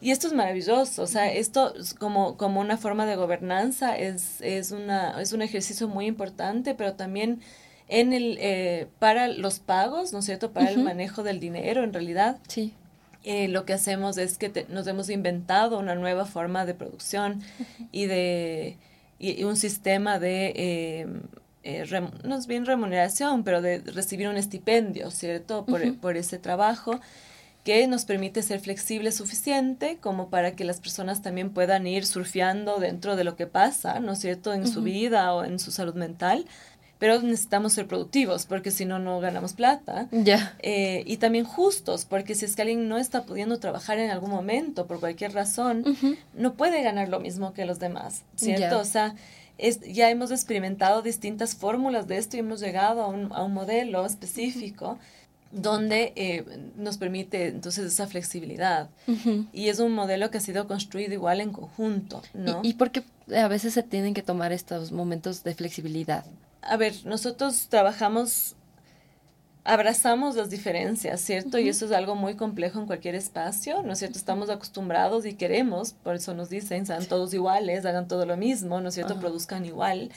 [0.00, 4.70] Y esto es maravilloso, o sea, esto como, como una forma de gobernanza es, es,
[4.70, 7.40] una, es un ejercicio muy importante, pero también
[7.88, 10.52] en el, eh, para los pagos, ¿no es cierto?
[10.52, 12.38] Para el manejo del dinero, en realidad.
[12.46, 12.74] Sí.
[13.24, 17.42] Eh, lo que hacemos es que nos hemos inventado una nueva forma de producción
[17.90, 18.78] y de
[19.18, 21.06] y, un sistema de eh,
[21.68, 21.84] eh,
[22.24, 25.66] no es bien remuneración, pero de recibir un estipendio, ¿cierto?
[25.66, 26.98] Por, por, ese trabajo
[27.62, 32.78] que nos permite ser flexible suficiente como para que las personas también puedan ir surfeando
[32.78, 35.94] dentro de lo que pasa, ¿no es cierto?, en su vida o en su salud
[35.94, 36.46] mental.
[36.98, 40.08] Pero necesitamos ser productivos porque si no, no ganamos plata.
[40.10, 40.56] Ya.
[40.60, 44.30] Eh, y también justos, porque si es que alguien no está pudiendo trabajar en algún
[44.30, 45.84] momento por cualquier razón,
[46.32, 48.80] no puede ganar lo mismo que los demás, ¿cierto?
[48.80, 49.14] O sea,
[49.92, 54.06] ya hemos experimentado distintas fórmulas de esto y hemos llegado a un, a un modelo
[54.06, 54.98] específico
[55.50, 56.44] donde eh,
[56.76, 58.90] nos permite entonces esa flexibilidad.
[59.52, 62.60] Y es un modelo que ha sido construido igual en conjunto, ¿no?
[62.62, 63.02] ¿Y, ¿Y por qué
[63.34, 66.24] a veces se tienen que tomar estos momentos de flexibilidad?
[66.60, 68.56] A ver, nosotros trabajamos
[69.68, 71.58] abrazamos las diferencias, ¿cierto?
[71.58, 74.16] Y eso es algo muy complejo en cualquier espacio, ¿no es cierto?
[74.16, 78.80] Estamos acostumbrados y queremos, por eso nos dicen, sean todos iguales, hagan todo lo mismo,
[78.80, 79.20] ¿no es cierto?
[79.20, 80.10] Produzcan igual.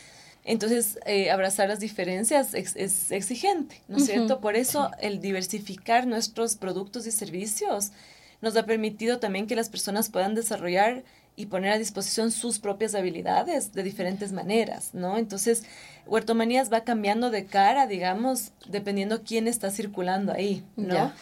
[0.46, 4.40] Entonces, eh, abrazar las diferencias es, exigente, ¿no es cierto?
[4.40, 7.92] Por eso el diversificar nuestros productos y servicios
[8.40, 11.04] nos ha permitido también que las personas puedan desarrollar
[11.36, 15.17] y poner a disposición sus propias habilidades de diferentes maneras, ¿no?
[15.17, 15.63] Entonces,
[16.06, 21.13] Huertomanías va cambiando de cara, digamos, dependiendo quién está circulando ahí, ¿no?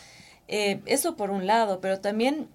[0.47, 2.47] Eh, eso por un lado, pero también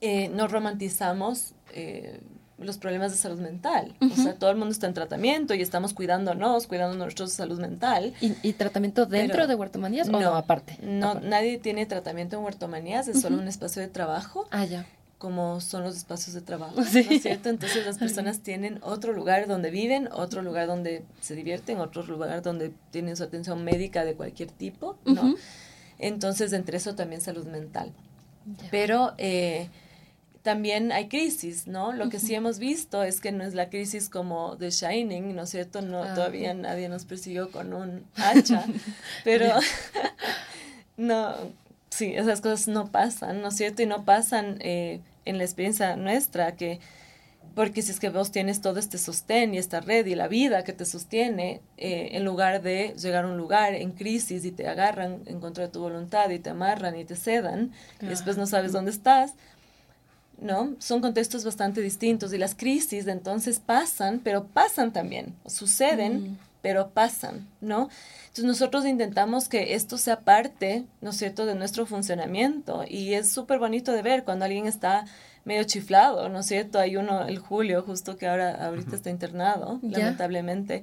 [0.00, 2.20] eh, nos romantizamos eh,
[2.56, 3.94] los problemas de salud mental.
[4.00, 8.14] O sea, todo el mundo está en tratamiento y estamos cuidándonos, cuidando nuestra salud mental.
[8.20, 10.78] ¿Y, tratamiento dentro de huertomanías o no, aparte?
[10.82, 14.46] No, nadie tiene tratamiento en huertomanías, es solo un espacio de trabajo.
[14.50, 14.86] Ah, ya
[15.20, 17.50] como son los espacios de trabajo, ¿no es cierto?
[17.50, 22.40] Entonces las personas tienen otro lugar donde viven, otro lugar donde se divierten, otro lugar
[22.40, 25.34] donde tienen su atención médica de cualquier tipo, ¿no?
[25.98, 27.92] Entonces, entre eso también salud mental.
[28.70, 29.68] Pero eh,
[30.42, 31.92] también hay crisis, ¿no?
[31.92, 35.42] Lo que sí hemos visto es que no es la crisis como The Shining, ¿no
[35.42, 35.82] es cierto?
[35.82, 38.64] No, ah, todavía nadie nos persiguió con un hacha,
[39.24, 39.48] pero
[40.96, 41.34] no,
[41.90, 43.82] sí, esas cosas no pasan, ¿no es cierto?
[43.82, 46.80] Y no pasan eh, en la experiencia nuestra, que
[47.54, 50.62] porque si es que vos tienes todo este sostén y esta red y la vida
[50.62, 54.68] que te sostiene, eh, en lugar de llegar a un lugar en crisis y te
[54.68, 58.46] agarran en contra de tu voluntad y te amarran y te sedan, y después no
[58.46, 59.32] sabes dónde estás,
[60.40, 60.76] ¿no?
[60.78, 66.38] Son contextos bastante distintos y las crisis entonces pasan, pero pasan también, suceden, mm.
[66.62, 67.88] Pero pasan, ¿no?
[68.22, 73.32] Entonces nosotros intentamos que esto sea parte, ¿no es cierto?, de nuestro funcionamiento y es
[73.32, 75.04] súper bonito de ver cuando alguien está
[75.44, 76.78] medio chiflado, ¿no es cierto?
[76.78, 80.82] Hay uno, el Julio, justo que ahora ahorita está internado, lamentablemente.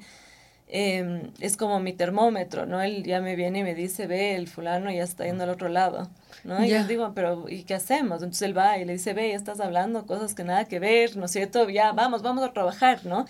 [0.69, 2.81] Em, es como mi termómetro, ¿no?
[2.81, 5.69] Él ya me viene y me dice, ve, el fulano ya está yendo al otro
[5.69, 6.09] lado,
[6.43, 6.61] ¿no?
[6.63, 8.15] Y yo digo, pero ¿y qué hacemos?
[8.15, 11.15] Entonces él va y le dice, ve, ya estás hablando cosas que nada que ver,
[11.15, 11.69] ¿no es cierto?
[11.69, 13.25] Ya, vamos, vamos a trabajar, ¿no?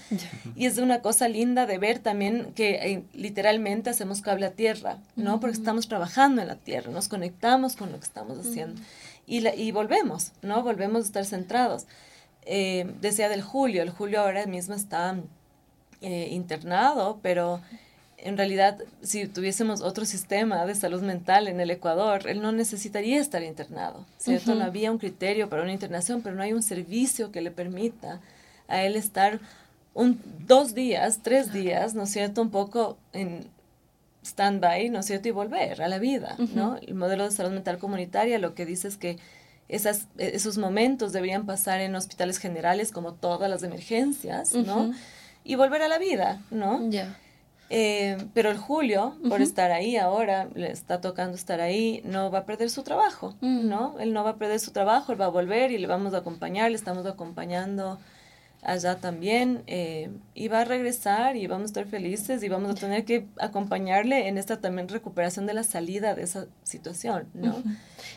[0.55, 4.97] Y es una cosa linda de ver también que eh, literalmente hacemos cable a tierra,
[5.15, 5.39] ¿no?
[5.39, 8.81] Porque estamos trabajando en la tierra, nos conectamos con lo que estamos haciendo
[9.27, 10.63] y, y volvemos, ¿no?
[10.63, 11.85] Volvemos a estar centrados.
[12.49, 15.17] Eh, decía del Julio, el Julio ahora mismo está
[16.01, 17.61] eh, internado, pero
[18.17, 23.19] en realidad si tuviésemos otro sistema de salud mental en el Ecuador, él no necesitaría
[23.19, 24.55] estar internado, ¿cierto?
[24.55, 28.19] No había un criterio para una internación, pero no hay un servicio que le permita
[28.67, 29.39] a él estar
[29.93, 32.41] un, dos días, tres días, ¿no es cierto?
[32.41, 33.47] Un poco en
[34.23, 35.29] stand-by, ¿no es cierto?
[35.29, 36.75] Y volver a la vida, ¿no?
[36.77, 39.17] El modelo de salud mental comunitaria lo que dice es que
[39.69, 44.93] esas, esos momentos deberían pasar en hospitales generales como todas las emergencias, ¿no?
[45.47, 46.89] Y volver a la vida, ¿no?
[46.89, 47.17] Ya.
[47.69, 52.39] Eh, pero el Julio, por estar ahí ahora, le está tocando estar ahí, no va
[52.39, 53.67] a perder su trabajo, Mm.
[53.67, 53.99] ¿no?
[53.99, 56.17] Él no va a perder su trabajo, él va a volver y le vamos a
[56.19, 57.99] acompañar, le estamos acompañando
[58.63, 62.73] allá también, eh, y va a regresar y vamos a estar felices y vamos a
[62.75, 67.61] tener que acompañarle en esta también recuperación de la salida de esa situación, ¿no?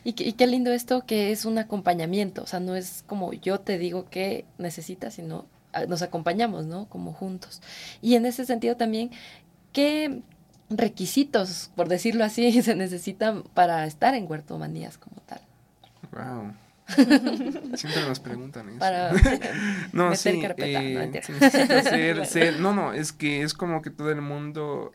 [0.05, 3.33] Y, qué- y qué lindo esto que es un acompañamiento, o sea, no es como
[3.33, 5.45] yo te digo que necesitas, sino
[5.89, 6.87] nos acompañamos, ¿no?
[6.89, 7.61] Como juntos.
[8.03, 9.11] Y en ese sentido también,
[9.73, 10.23] ¿qué
[10.69, 15.41] requisitos, por decirlo así, se necesitan para estar en Huerto Manías como tal?
[16.13, 16.53] Wow.
[17.77, 18.79] Siempre nos preguntan eso.
[18.81, 19.13] Para
[19.93, 23.81] no, meter sí, carpeta, eh, no, necesita ser- ser- no, no, es que es como
[23.81, 24.91] que todo el mundo,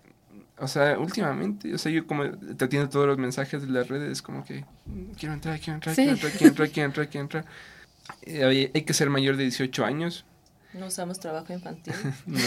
[0.57, 4.11] o sea, últimamente, o sea, yo como te atiendo todos los mensajes de las redes,
[4.11, 6.01] es como que mm, quiero entrar, quiero entrar, Sí.
[6.03, 7.45] quiero entrar, quiero entrar, quiero entrar, quiero entrar.
[8.23, 10.25] Eh, hay que ser mayor de 18 años,
[10.77, 11.93] No usamos trabajo infantil.
[12.25, 12.37] no.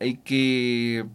[0.00, 1.06] hay que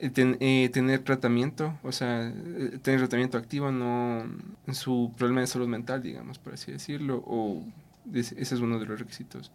[0.00, 4.24] eh, ten- eh, tener tratamiento, o sea, eh, tener tratamiento activo, no
[4.66, 7.64] en su problema de salud mental, digamos, por así decirlo, o
[8.12, 9.50] ese ese es uno de los requisitos.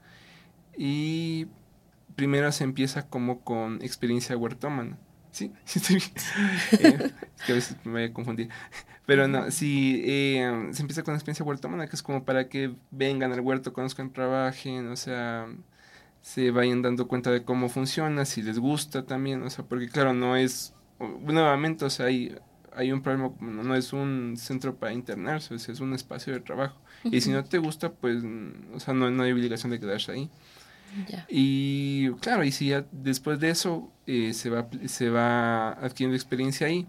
[0.77, 1.47] Y
[2.15, 4.97] primero se empieza como con experiencia huertómana.
[5.31, 6.11] Sí, sí estoy bien.
[6.79, 8.49] Eh, es que a veces me voy a confundir.
[9.09, 13.33] Pero no, sí, eh, se empieza con experiencia huertómana, que es como para que vengan
[13.33, 15.47] al huerto, conozcan, trabajen, o sea,
[16.21, 20.13] se vayan dando cuenta de cómo funciona, si les gusta también, o sea, porque claro,
[20.13, 22.37] no es, nuevamente, o sea, hay,
[22.71, 26.31] hay un problema, no, no es un centro para internarse, o sea, es un espacio
[26.31, 26.79] de trabajo.
[27.03, 30.11] Y si no te gusta, pues, mm, o sea, no, no hay obligación de quedarse
[30.11, 30.29] ahí.
[31.29, 36.67] Y claro, y si ya después de eso eh, se, va, se va adquiriendo experiencia
[36.67, 36.87] ahí,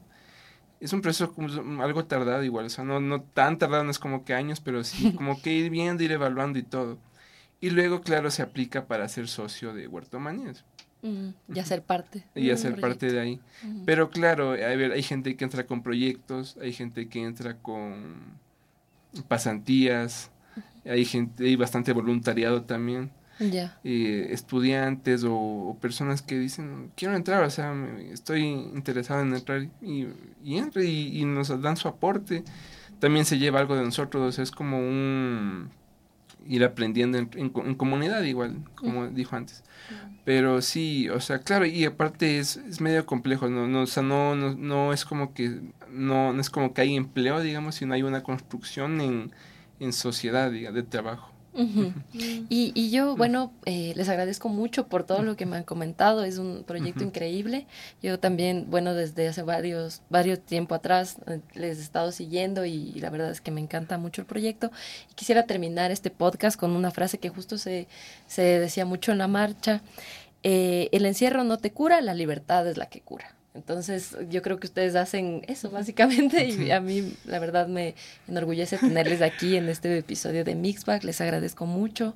[0.80, 3.98] es un proceso como algo tardado igual, o sea, no, no tan tardado, no es
[3.98, 6.98] como que años, pero sí como que ir viendo, ir evaluando y todo.
[7.60, 10.64] Y luego, claro, se aplica para ser socio de Huerto Manías
[11.02, 12.24] Mm, ya ser parte.
[12.34, 13.40] y hacer parte de ahí.
[13.86, 18.38] Pero claro, a ver, hay gente que entra con proyectos, hay gente que entra con
[19.28, 20.30] pasantías,
[20.84, 23.10] hay gente, hay bastante voluntariado también.
[23.84, 29.34] Eh, estudiantes o, o personas que dicen, quiero entrar, o sea, me- estoy interesado en
[29.34, 30.06] entrar y,
[30.44, 32.44] y entra y, y nos dan su aporte.
[32.98, 35.70] También se lleva algo de nosotros, es como un
[36.46, 39.62] ir aprendiendo en, en co- en comunidad igual, como dijo antes.
[40.24, 44.02] Pero sí, o sea, claro, y aparte es, es medio complejo, no, no, o sea,
[44.02, 47.94] no, no, no es como que, no, no es como que hay empleo, digamos, sino
[47.94, 49.32] hay una construcción en,
[49.80, 51.29] en sociedad, diga, de trabajo.
[52.48, 56.24] Y, y yo, bueno, eh, les agradezco mucho por todo lo que me han comentado.
[56.24, 57.66] Es un proyecto increíble.
[58.02, 62.92] Yo también, bueno, desde hace varios, varios tiempo atrás eh, les he estado siguiendo y,
[63.00, 64.70] la verdad es que me encanta mucho el proyecto.
[65.10, 67.88] Y quisiera terminar este podcast con una frase que justo se,
[68.26, 69.82] se decía mucho en la marcha.
[70.42, 73.34] Eh, el encierro no te cura, la libertad es la que cura.
[73.60, 77.94] Entonces, yo creo que ustedes hacen eso básicamente y a mí la verdad me
[78.26, 81.04] enorgullece tenerles aquí en este episodio de Mixbag.
[81.04, 82.14] Les agradezco mucho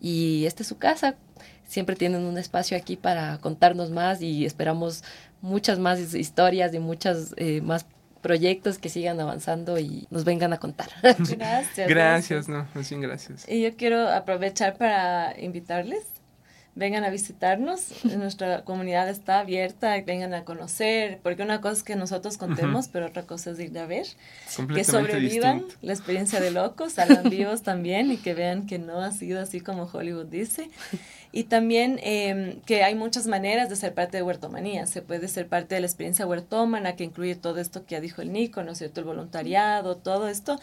[0.00, 1.14] y esta es su casa.
[1.64, 5.04] Siempre tienen un espacio aquí para contarnos más y esperamos
[5.40, 7.86] muchas más historias y muchas eh, más
[8.20, 10.88] proyectos que sigan avanzando y nos vengan a contar.
[11.02, 11.88] Gracias.
[11.88, 13.48] Gracias, no, más bien gracias.
[13.48, 16.19] Y yo quiero aprovechar para invitarles.
[16.74, 21.96] Vengan a visitarnos, nuestra comunidad está abierta, vengan a conocer, porque una cosa es que
[21.96, 24.06] nosotros contemos, pero otra cosa es ir a ver,
[24.74, 25.74] que sobrevivan distinto.
[25.82, 29.60] la experiencia de locos, salgan vivos también y que vean que no ha sido así
[29.60, 30.70] como Hollywood dice.
[31.32, 34.86] Y también eh, que hay muchas maneras de ser parte de Huertomanía.
[34.86, 38.20] Se puede ser parte de la experiencia huertómana, que incluye todo esto que ya dijo
[38.20, 39.00] el Nico, ¿no es cierto?
[39.00, 40.58] El voluntariado, todo esto.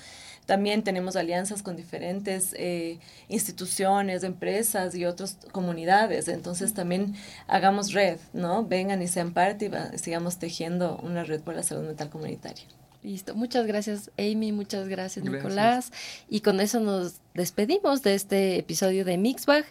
[0.47, 6.27] También tenemos alianzas con diferentes eh, instituciones, empresas y otras comunidades.
[6.27, 7.13] Entonces también
[7.47, 8.65] hagamos red, ¿no?
[8.65, 12.63] Vengan y sean parte y va- sigamos tejiendo una red por la salud mental comunitaria.
[13.03, 13.35] Listo.
[13.35, 14.51] Muchas gracias, Amy.
[14.51, 15.43] Muchas gracias, Gracias.
[15.43, 15.91] Nicolás.
[16.29, 19.65] Y con eso nos despedimos de este episodio de Mixbag,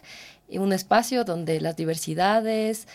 [0.49, 2.87] un espacio donde las diversidades,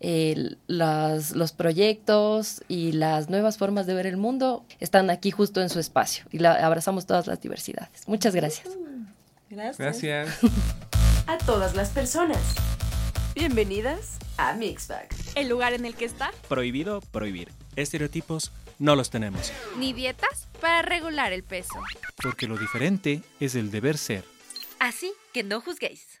[0.00, 5.60] el- las- los proyectos y las nuevas formas de ver el mundo están aquí justo
[5.60, 8.06] en su espacio y la, abrazamos todas las diversidades.
[8.08, 8.68] Muchas gracias.
[9.50, 9.78] Gracias.
[9.78, 10.38] Gracias.
[11.26, 12.38] A todas las personas.
[13.34, 15.08] Bienvenidas a Mixbag.
[15.34, 17.48] El lugar en el que está, Prohibido prohibir.
[17.76, 21.74] Estereotipos no los tenemos, ni dietas para regular el peso.
[22.22, 24.24] porque lo diferente es el deber ser.
[24.78, 26.19] Así que no juzguéis.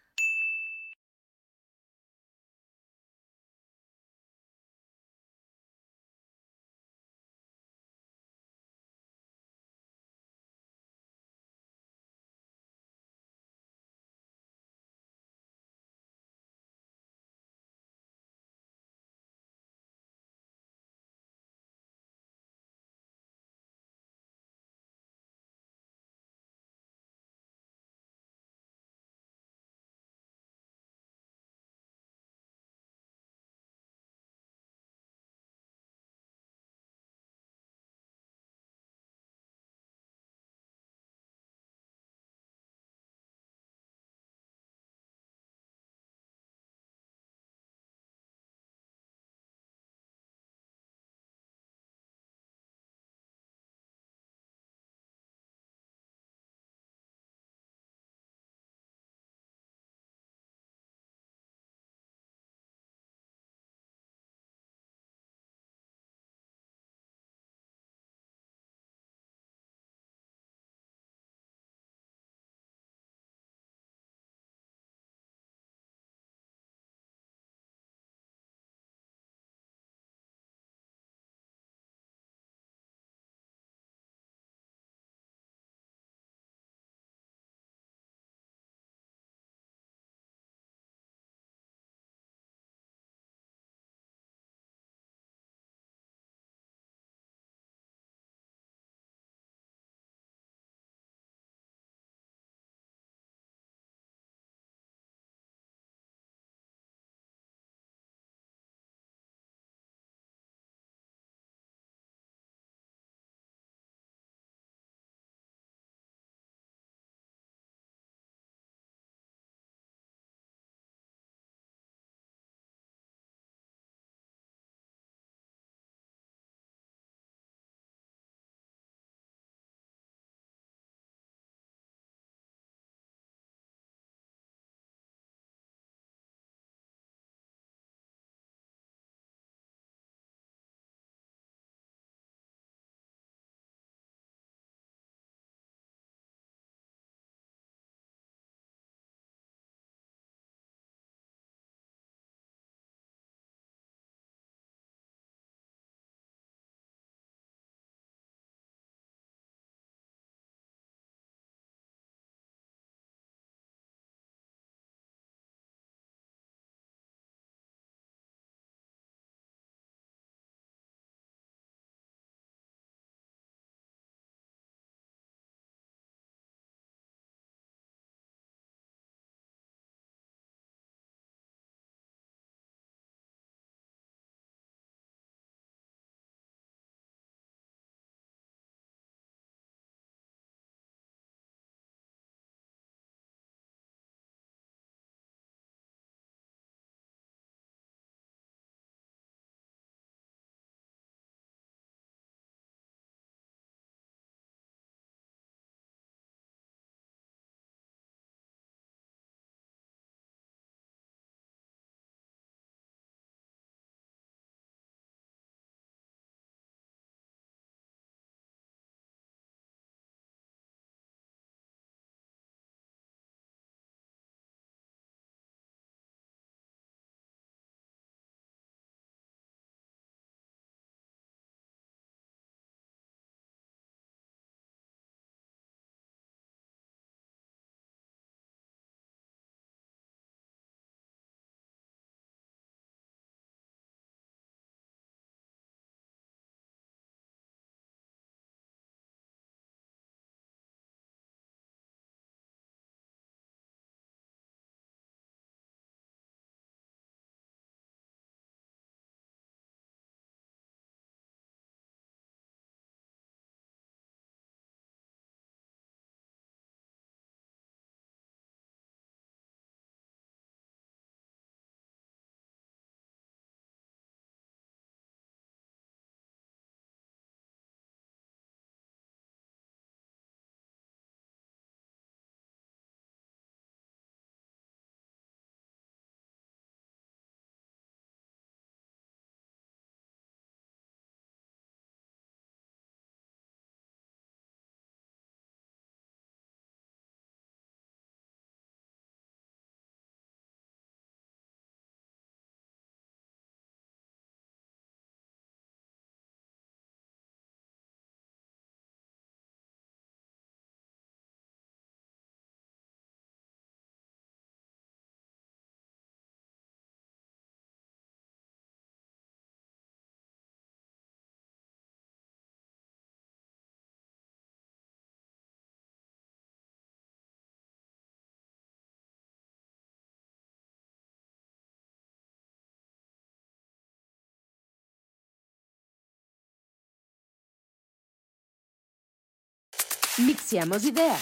[340.26, 341.20] Mixiamos ideas.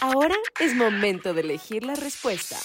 [0.00, 2.56] Ahora es momento de elegir la respuesta.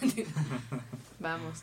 [1.20, 1.62] Vamos.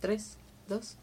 [0.00, 0.36] Tres,
[0.68, 0.96] dos.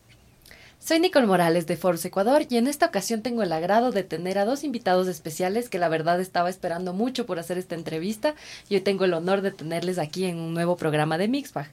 [0.79, 4.37] Soy Nicole Morales de Force Ecuador y en esta ocasión tengo el agrado de tener
[4.37, 8.35] a dos invitados especiales que la verdad estaba esperando mucho por hacer esta entrevista
[8.67, 11.69] y hoy tengo el honor de tenerles aquí en un nuevo programa de Mixbag.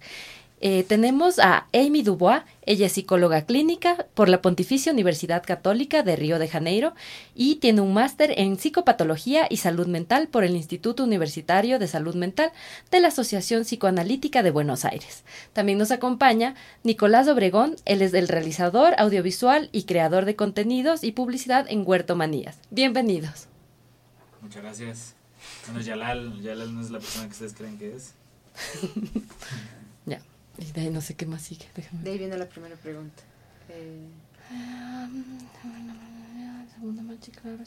[0.63, 6.17] Eh, tenemos a Amy Dubois, ella es psicóloga clínica por la Pontificia Universidad Católica de
[6.17, 6.95] Río de Janeiro
[7.35, 12.15] y tiene un máster en psicopatología y salud mental por el Instituto Universitario de Salud
[12.15, 12.53] Mental
[12.91, 15.25] de la Asociación Psicoanalítica de Buenos Aires.
[15.55, 16.55] También nos acompaña
[16.85, 22.17] Nicolás Obregón, él es el realizador audiovisual y creador de contenidos y publicidad en Huerto
[22.17, 22.59] Manías.
[22.71, 23.49] Bienvenidos.
[24.43, 25.15] Muchas gracias.
[25.67, 28.15] Bueno, Yalal, Yalal no es la persona que ustedes creen que es.
[30.61, 31.67] Y de ahí no sé qué más sigue.
[31.75, 32.03] Déjame.
[32.03, 33.23] De ahí viene la primera pregunta.
[33.71, 34.07] Eh...
[36.75, 37.59] Segunda marcha, claro.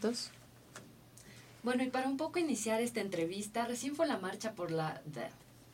[0.00, 0.30] Dos.
[1.62, 5.02] Bueno, y para un poco iniciar esta entrevista, recién fue la marcha por la...
[5.06, 5.28] de-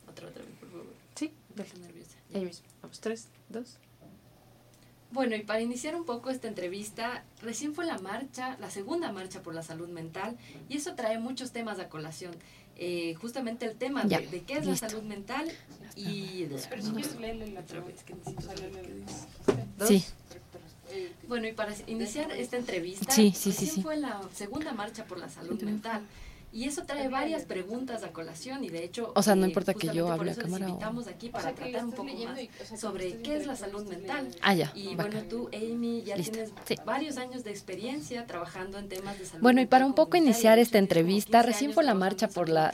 [0.09, 0.85] Otra, otra vez, por favor.
[1.15, 2.17] Sí, Estoy nerviosa.
[2.31, 2.39] Ya.
[2.39, 2.65] ahí mismo.
[2.81, 3.77] Vamos, tres, dos.
[5.11, 9.41] Bueno, y para iniciar un poco esta entrevista, recién fue la marcha, la segunda marcha
[9.41, 10.35] por la salud mental,
[10.67, 12.35] y eso trae muchos temas a colación.
[12.77, 14.85] Eh, justamente el tema Ya, de, de qué es listo.
[14.85, 15.49] la salud mental
[15.95, 16.43] y...
[16.45, 18.87] de- Pero si quieres léele la Otra vez, que necesito O sea, saber léele.
[18.89, 19.27] qué dice.
[19.77, 19.87] Dos.
[19.87, 20.03] Sí,
[21.27, 23.81] Bueno, y para iniciar esta entrevista, Sí, sí, sí, recién sí.
[23.81, 26.01] fue la segunda marcha por la salud mental.
[26.53, 29.11] Y eso trae varias preguntas a colación y de hecho...
[29.13, 31.83] O sea, no eh, importa que yo hable a cámara o- invitamos aquí para tratar
[31.83, 34.29] un poco más sobre qué es la salud mental.
[34.41, 35.11] Ah, ya, Y bacán.
[35.11, 36.75] bueno, tú, Amy, ya Listo, tienes sí.
[36.85, 40.57] varios años de experiencia trabajando en temas de salud Bueno, y para un poco iniciar
[40.57, 42.71] esta entrevista, 15 recién fue la marcha por la...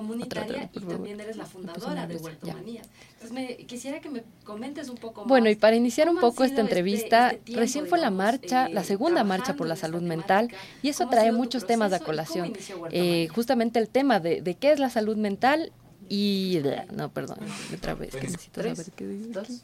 [0.00, 0.94] de- comunitaria otra, otra, y favor.
[0.96, 2.54] también eres la fundadora de nerviosa, Huerto ya.
[2.54, 2.88] Manías.
[3.14, 6.26] Entonces, me, quisiera que me comentes un poco Bueno, más y para iniciar un ¿Cómo
[6.26, 9.54] ha poco esta este- entrevista, este tiempo, recién fue la marcha, eh, la segunda marcha
[9.56, 10.50] por la salud mental,
[10.82, 12.52] y eso ¿Cómo ha trae muchos temas cómo colación.
[12.90, 15.72] Eh, justamente el tema de, de qué es la salud mental
[16.08, 16.60] y...
[16.92, 17.38] No, perdón,
[17.74, 19.62] otra vez, que necesito Tres, saber qué aquí.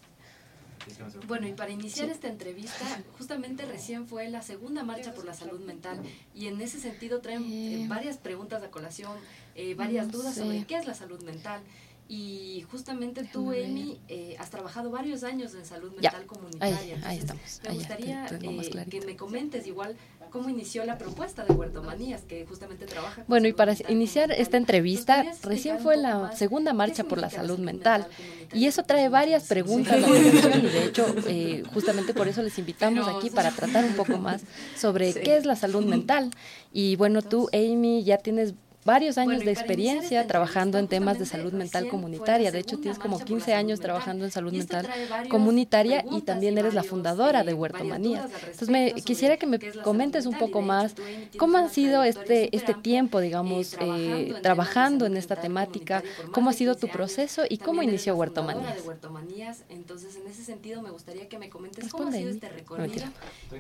[1.27, 2.85] Bueno, y para iniciar esta entrevista,
[3.19, 6.01] justamente recién fue la segunda marcha por la salud mental
[6.35, 9.13] y en ese sentido traen eh, varias preguntas a colación,
[9.55, 11.63] eh, varias dudas sobre qué es la salud mental.
[12.09, 13.51] Y justamente tú.
[13.51, 16.99] Amy, eh, has trabajado varios años en salud Ya, mental comunitaria.
[17.05, 19.97] ahí, estamos, Me ahí gustaría eh, que me comentes igual
[20.31, 23.91] cómo inició la propuesta de Huerto Manías, que justamente trabaja con Bueno, y para mental
[23.93, 28.07] iniciar esta entrevista, ¿Nos podrías recién fue la segunda marcha por la salud mental.
[28.53, 29.99] Y eso trae varias preguntas a
[30.59, 34.43] y de hecho, eh, justamente por eso les invitamos aquí para tratar un poco más
[34.77, 35.21] sobre Sí.
[35.25, 36.31] qué es la salud mental.
[36.73, 41.27] Y bueno, tú, Amy, ya tienes varios años Bueno, de experiencia trabajando en temas de
[41.27, 42.53] salud mental comunitaria.
[42.53, 44.89] De hecho, tienes como marcha por la 15 salud años trabajando en salud mental
[45.29, 48.27] comunitaria y también eres la fundadora eh, de Huerto varias Manías.
[48.27, 50.95] dudas al Entonces, me quisiera que me comentes un poco más
[51.39, 56.03] cómo ha sido este, este tiempo, eh, digamos, trabajando en eh, trabajando en esta temática,
[56.33, 58.83] cómo ha sido 15 tu proceso y cómo inició la Huerto fundadora Manías.
[58.83, 59.65] de Huerto Manías.
[59.69, 63.07] Entonces, en ese sentido, me gustaría que me comentes cómo Responde, ha sido este recorrido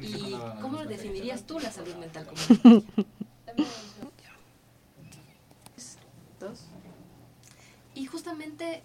[0.00, 2.82] y cómo definirías tú la salud mental comunitaria.
[6.44, 6.66] Dos.
[7.94, 8.82] Y justamente...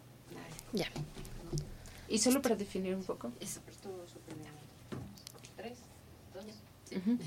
[0.73, 0.87] Ya.
[2.07, 3.31] Y solo para definir un poco.
[3.39, 3.61] Eso,
[6.95, 7.17] Ujú.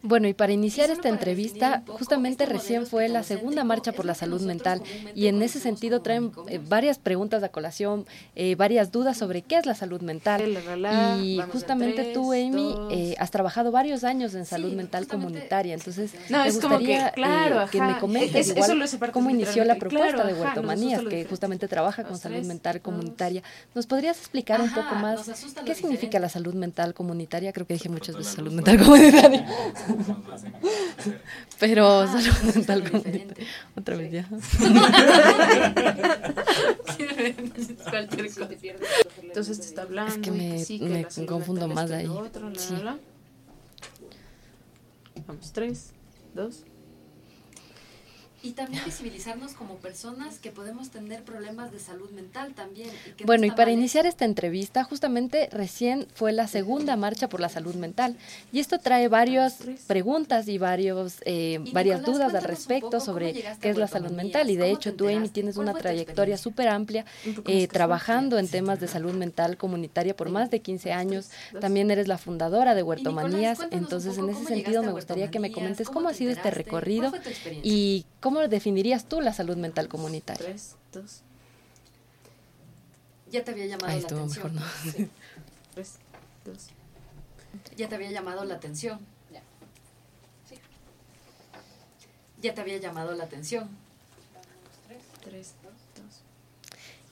[0.00, 4.40] Bueno, y para iniciar esta entrevista, justamente recién fue la segunda marcha por la salud
[4.42, 4.80] mental
[5.14, 8.06] y en ese sentido traen eh, varias preguntas de colación,
[8.36, 10.62] eh, varias dudas sobre qué es la salud mental.
[10.92, 16.44] Y justamente tú, Amy, eh, has trabajado varios años en salud mental comunitaria, entonces No,
[16.44, 18.00] me como que, gustaría eh, claro, que me ajá.
[18.00, 21.10] comentes Es- igual cómo inició la propuesta Claro, de ajá, Huerto nos asusta Manías, lo
[21.10, 23.42] que justamente trabaja con salud mental comunitaria.
[23.74, 25.28] ¿Nos podrías explicar un poco más
[25.66, 27.52] qué significa la salud mental comunitaria?
[27.52, 29.44] Creo que dije muchas veces salud mental comunitaria.
[31.60, 33.24] Pero Ajá, salud nos asusta mental lo comunitaria.
[33.26, 33.46] diferente.
[33.76, 34.28] Otra vez ya.
[37.90, 38.48] Cualquier cosa.
[39.22, 40.12] Entonces te está hablando.
[40.14, 42.06] Es que me- sí, que me la salud confundo mental más ahí.
[42.06, 42.72] lo otro, la, Sí.
[42.74, 42.98] la, la.
[45.26, 45.92] Vamos, tres,
[46.34, 46.62] dos.
[48.42, 52.90] Y también visibilizarnos como personas que podemos tener problemas de salud mental también.
[53.18, 57.48] y Bueno, y para iniciar esta entrevista, justamente recién fue la segunda marcha por la
[57.48, 58.16] salud mental.
[58.52, 63.00] Y esto trae varias preguntas y varios, eh, Y, varias Nicolás, dudas al respecto cómo
[63.00, 64.50] sobre qué es la salud mental.
[64.50, 67.04] Y de cómo hecho, tú, Amy, tienes una trayectoria súper amplia
[67.46, 71.30] eh, trabajando en temas de salud mental comunitaria por más de 15 años.
[71.60, 75.40] También eres la fundadora de Huerto Nicolás, Entonces, en ese cómo sentido, me gustaría que
[75.40, 77.12] me comentes Manías, cómo ha sido este recorrido
[77.62, 80.44] y cómo definirías tú la salud mental comunitaria.
[80.46, 81.22] Tres, dos,
[83.30, 84.28] Ya te había llamado la atención.
[84.28, 84.62] mejor, ¿no?
[84.92, 85.08] Sí.
[85.74, 85.94] tres,
[86.44, 86.68] dos.
[87.76, 88.98] Ya te había llamado la atención.
[92.40, 93.68] Ya te había llamado la atención.
[95.24, 96.22] Tres, dos.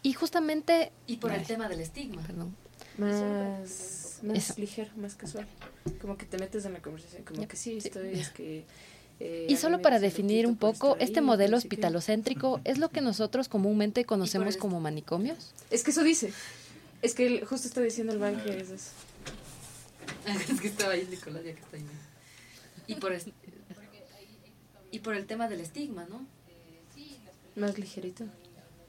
[0.02, 2.22] Y justamente, Y por el tema del estigma.
[2.22, 2.54] perdón,
[2.96, 4.54] Más, más Eso.
[4.56, 5.46] ligero, más casual.
[6.00, 7.24] Como que te metes en la conversación.
[7.24, 7.48] Como Ya.
[7.48, 7.88] que sí, Sí.
[7.88, 8.64] estoy, es que.
[9.20, 14.04] Eh, Y solo para definir un poco, este modelo hospitalocéntrico es lo que nosotros comúnmente
[14.04, 15.52] conocemos como manicomios.
[15.70, 16.32] Es que eso dice.
[17.02, 18.90] Es que el- justo está diciendo el banco que es eso.
[20.52, 21.84] es que estaba ahí Nicolás, ya que está ahí.
[22.86, 23.26] Y por, es-
[24.90, 26.26] y por el tema del estigma, ¿no?
[27.56, 28.24] Más ligerito.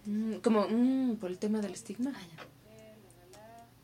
[0.06, 2.12] Mm, como, mm, por el tema del estigma.
[2.16, 2.44] Ah, ya.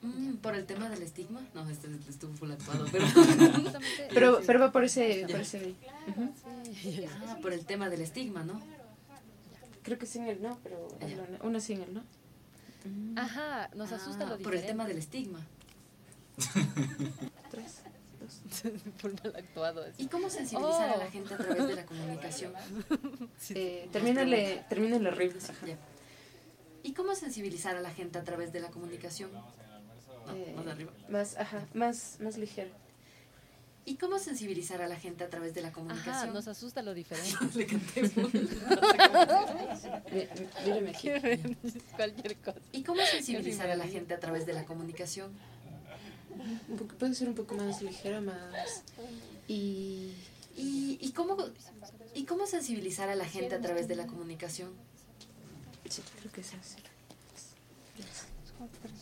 [0.03, 1.41] Mm, por el tema del estigma.
[1.53, 3.05] No, este estuvo full actuado, pero.
[4.13, 5.75] Pero, pero va por ese, por ese
[7.07, 8.61] ah, por el tema del estigma, ¿no?
[9.81, 12.03] Creo que sin el no, pero una, una sin el no.
[13.15, 15.39] Ajá, nos asusta Ah, lo por el tema del estigma.
[17.51, 17.81] Tres,
[18.19, 18.61] dos.
[18.97, 19.85] Full mal actuado.
[19.97, 22.53] ¿Y cómo sensibilizar a la gente a través de la comunicación?
[23.49, 25.31] Eh, termínale, termínale.
[25.65, 25.77] Ya.
[26.83, 29.31] ¿Y cómo sensibilizar a la gente a través de la comunicación?
[30.35, 30.91] Eh, más arriba.
[31.09, 32.69] Más, ajá, más, más ligero.
[33.85, 36.33] ¿Y cómo sensibilizar a la gente a través de la Ajá, comunicación?
[36.33, 37.35] nos asusta lo diferente.
[37.55, 37.65] Le
[40.65, 41.09] Mírame aquí.
[41.97, 42.59] Cualquier cosa.
[42.71, 45.33] ¿Y cómo sensibilizar a la gente a través de la comunicación?
[46.97, 48.83] Puede ser un poco más ligero, más.
[49.47, 50.13] Y.
[50.55, 51.35] ¿Y, y cómo,
[52.13, 54.71] ¿Y cómo sensibilizar a la gente a través de la comunicación?
[55.89, 56.77] Sí, creo que es así.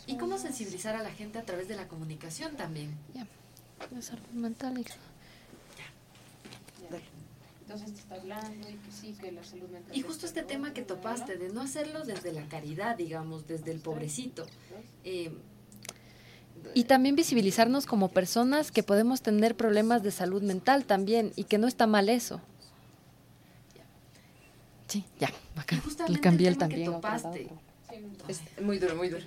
[0.07, 2.95] ¿Y cómo sensibilizar a la gente a través de la comunicación también?
[3.13, 3.27] Ya.
[3.93, 4.83] La salud mental.
[7.61, 9.95] Entonces te está hablando y que sí, que la salud mental.
[9.95, 13.79] Y justo este tema que topaste, de no hacerlo desde la caridad, digamos, desde el
[13.79, 14.45] pobrecito.
[15.05, 15.31] Eh,
[16.73, 21.57] Y también visibilizarnos como personas que podemos tener problemas de salud mental también y que
[21.57, 22.41] no está mal eso.
[24.87, 25.31] Sí, ya,
[25.83, 26.91] justamente Le cambié el el que también.
[26.91, 27.47] topaste.
[28.27, 29.23] Es muy duro, muy duro.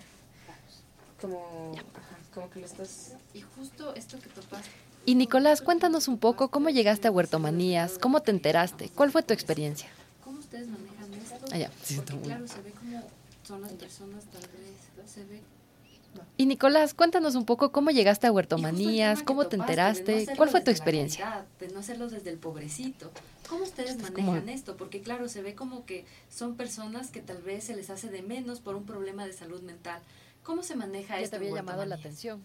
[1.20, 1.72] Como.
[1.76, 3.12] ajá, como que le estás.
[3.32, 4.68] Y justo esto que topaste.
[5.06, 9.34] Y Nicolás, cuéntanos un poco cómo llegaste a Huertomanías, cómo te enteraste, cuál fue tu
[9.34, 9.88] experiencia.
[10.24, 11.44] ¿Cómo ustedes manejan esto?
[11.52, 13.02] Ah, ya, sí, Porque claro, se ve como
[13.46, 15.42] son las personas, tal vez, se ve...
[16.38, 20.14] Y Nicolás, cuéntanos un poco cómo llegaste a Huertomanías, cómo te topaste, de no enteraste,
[20.22, 21.24] hacerlo cuál fue tu experiencia.
[21.24, 23.10] caridad, de no hacerlo desde el pobrecito.
[23.48, 24.76] ¿Cómo ustedes Es manejan como- esto?
[24.78, 28.22] Porque claro, se ve como que son personas que tal vez se les hace de
[28.22, 30.00] menos por un problema de salud mental.
[30.44, 31.30] ¿Cómo se maneja Ya esto?
[31.30, 32.40] te había llamado la atención.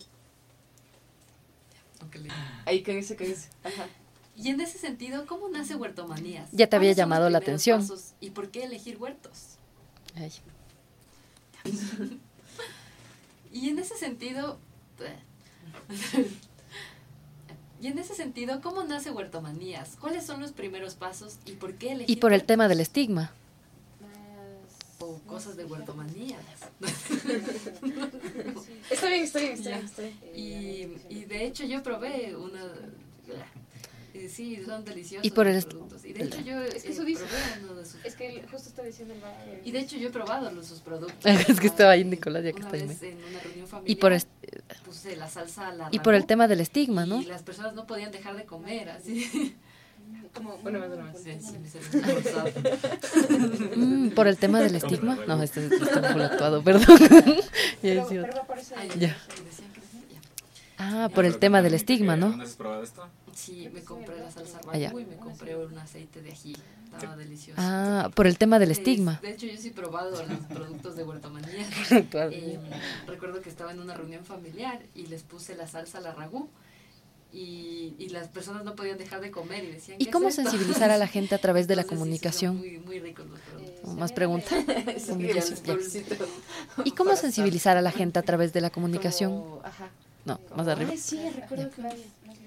[2.14, 2.30] Le-
[2.66, 3.50] Ahí con ese, con ese.
[3.64, 3.88] Ajá.
[4.36, 6.50] Y en ese sentido, ¿cómo nace Huertomanías?
[6.54, 7.82] Ya te había ¿Cuáles son llamado la atención.
[7.82, 9.58] pasos ¿Y por qué elegir huertos?
[10.16, 10.32] Ay.
[13.52, 14.60] Y en ese sentido,
[17.82, 19.96] y en ese sentido, ¿cómo nace Huertomanías?
[20.00, 23.32] ¿Cuáles son los primeros pasos y por qué elegir Y por el tema del estigma.
[25.00, 26.42] O cosas de Huertomanías?
[28.90, 29.86] Está bien, está bien, está bien.
[29.86, 30.18] Está bien.
[30.36, 32.62] y, y de hecho yo probé una
[34.12, 36.04] y sí, son deliciosos Y por el los productos.
[36.04, 37.24] Y de hecho yo Es que eso eh, dice.
[37.26, 39.38] probé uno de sus Es que justo está diciendo el banco.
[39.64, 41.26] y de hecho yo he probado los sus productos.
[41.50, 42.88] es que estaba ahí Nicolás ya que está ahí.
[42.88, 43.92] vez en una reunión familiar.
[43.92, 44.28] Y por est-
[44.84, 47.22] puse la salsa a la Y por el tema del estigma, ¿no?
[47.22, 49.56] Y las personas no podían dejar de comer, así.
[50.34, 51.12] Como, bueno, más, bueno.
[51.22, 51.58] Sí, sí.
[53.76, 55.18] Mm, por el tema del estigma.
[55.28, 56.86] No, este está muy actuado, perdón.
[57.82, 58.32] Ya Pero, pero
[59.00, 59.18] Ya.
[60.78, 62.30] Ah, por el tema del estigma, ¿no?
[62.30, 63.06] ¿Dónde has probado esto?
[63.36, 64.88] Sí, me compré la salsa Ah, ya.
[64.90, 66.56] ragú y me compré un aceite de ají.
[66.94, 67.60] Estaba delicioso.
[67.62, 69.20] Ah, por el tema del estigma.
[69.22, 71.66] De hecho, yo sí he probado los productos de Huertomanía.
[72.32, 72.60] Eh,
[73.08, 76.50] recuerdo que estaba en una reunión familiar y les puse la salsa a la ragú
[77.32, 80.38] y, y las personas no podían dejar de comer y decían ¿Y "¿Qué cómo es
[80.38, 80.50] esto?".
[80.50, 82.58] sensibilizar a la gente a través de la Entonces, sí, comunicación?
[82.58, 83.94] muy, muy ricos los productos.
[83.96, 84.54] Más preguntas.
[84.98, 86.04] Sí.
[86.86, 89.32] ¿Y cómo sensibilizar a la gente a través de la comunicación?
[89.32, 89.90] Como, ajá.
[90.26, 90.92] No, más arriba.
[90.92, 91.94] Ay, sí, recuerdo que más,
[92.26, 92.38] más.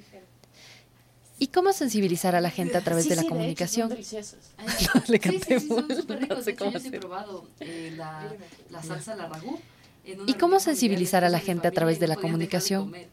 [1.38, 3.88] ¿Y cómo sensibilizar a la gente a través Sí, de la sí, hecho, comunicación?
[3.88, 4.38] son deliciosos.
[5.08, 5.96] Le sí, sí, sí, son cantemos.
[5.98, 6.38] súper ricos.
[6.38, 7.00] No sé De hecho, cómo yo he hacer.
[7.00, 8.32] probado eh, la,
[8.70, 9.58] la salsa la ragú.
[10.04, 12.84] en una ¿Y cómo sensibilizar a la gente a través de la de comunicación?
[12.84, 13.08] comer.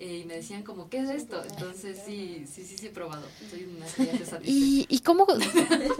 [0.00, 1.42] Eh, y me decían como, ¿qué es esto?
[1.44, 3.26] Entonces sí, sí, sí, sí he probado.
[3.50, 3.84] Soy una.
[4.44, 5.26] ¿Y, y cómo,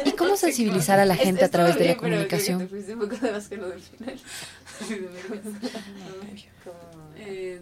[0.05, 2.63] ¿Y cómo sensibilizar a la gente a través de la creo que te comunicación?
[2.63, 4.21] un poco de más que lo del final.
[4.89, 6.49] De.
[7.19, 7.61] Eh,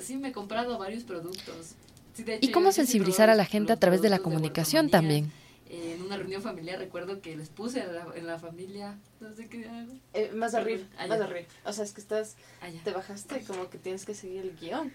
[0.00, 1.74] sí, me he comprado varios productos.
[2.14, 5.20] Sí, de hecho, ¿Y cómo sensibilizar a la gente a través de la comunicación Huertomanía.
[5.22, 5.40] también?
[5.70, 9.32] Eh, en una reunión familiar recuerdo que les puse en la, en la familia, no
[9.34, 9.66] sé qué.
[10.14, 11.46] Eh, más arriba, Ah, más arriba.
[11.64, 12.82] O sea, es que estás, Ah, ya.
[12.82, 14.92] te bajaste como que tienes que seguir el guion.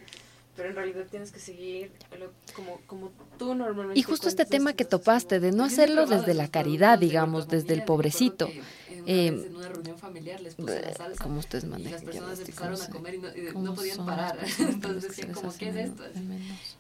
[0.56, 4.00] Pero en realidad tienes que seguir lo- como, como tú normalmente.
[4.00, 7.74] Y justo este tema las que topaste de no hacerlo desde la caridad, digamos, desde
[7.74, 8.50] el pobrecito.
[8.50, 12.06] eh, Eh, en una reunión familiar les puse la salsa ¿Cómo ustedes y las manejan?
[12.06, 14.40] Personas empezaron a comer y no, y cómo no podían son las parar.
[14.60, 16.04] Entonces decían como, ¿qué es esto?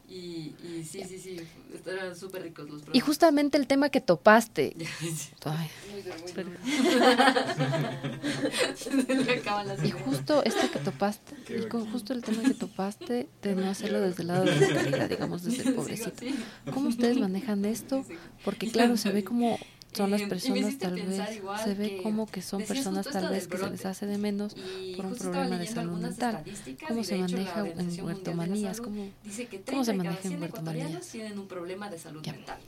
[0.07, 1.38] Y, y sí, sí, sí,
[1.85, 3.03] eran súper ricos los Y productos.
[3.06, 4.76] justamente el tema que topaste.
[5.45, 5.69] Ay,
[9.84, 14.01] Y justo este que topaste, y con justo el tema que topaste de no hacerlo
[14.01, 16.26] desde el lado de la caridad, digamos, desde el pobrecito.
[16.73, 18.05] ¿Cómo ustedes manejan esto?
[18.43, 19.57] Porque claro, se ve como
[19.95, 21.22] son las personas tal vez,
[21.63, 24.53] se ve como que son personas tal vez que se les hace de menos
[24.95, 26.43] por un problema de salud mental.
[26.88, 28.81] ¿Cómo se maneja en huertomanías?
[28.81, 31.07] ¿Cómo, dice que cómo se 30 de cada maneja en 100 huertomanías?
[31.07, 32.59] tienen un problema de salud mental.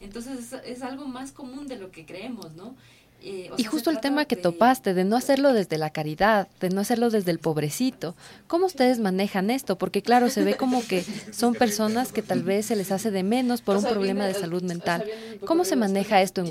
[0.00, 2.74] Entonces es, es algo más común de lo que creemos, ¿no?
[3.22, 5.88] Eh, o Y sea, justo el tema que de- topaste, de no hacerlo desde la
[5.88, 8.14] caridad, de no hacerlo desde el pobrecito.
[8.46, 9.76] ¿Cómo ustedes manejan esto?
[9.78, 11.02] Porque claro, se ve como que
[11.32, 14.34] son personas que tal vez se les hace de menos por O un problema viene-
[14.34, 15.04] de salud o sea, mental.
[15.46, 16.46] ¿Cómo se maneja esto en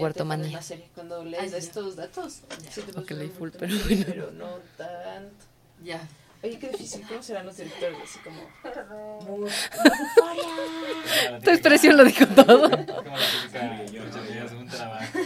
[0.64, 0.86] serio.
[0.96, 1.58] Cuando lees Ay, ya.
[1.58, 2.40] estos datos,
[2.72, 4.04] sí te muy full, pero bueno.
[4.08, 5.46] pero no tanto.
[5.84, 6.02] Ya.
[6.46, 7.02] Oye, qué difícil.
[7.08, 7.98] ¿Cómo serán los directores?
[8.04, 8.40] Así como.
[9.38, 9.50] Muy,
[11.44, 12.70] Tu expresión lo dijo todo.
[12.70, 15.20] Como la típica, yo, yo, yo, es un trabajo.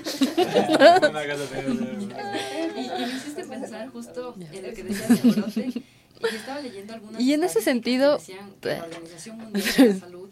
[2.78, 5.84] Y, y me hiciste pensar justo en lo que decías del brote.
[6.22, 9.96] Y estaba leyendo algunas Y en ese sentido, que decían la Organización Mundial de la
[10.00, 10.30] Salud.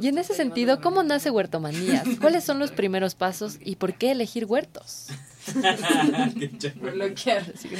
[0.00, 2.06] Y en ese sentido, ¿cómo nace Huertomanías?
[2.20, 5.08] ¿Cuáles son los primeros pasos y por qué elegir huertos?
[6.80, 7.44] Bloquear.
[7.54, 7.76] Dame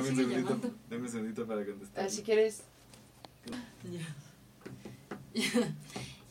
[0.00, 0.74] un segundito, llamando.
[0.88, 2.04] dame un segundito para contestar.
[2.04, 2.62] Ah, si quieres.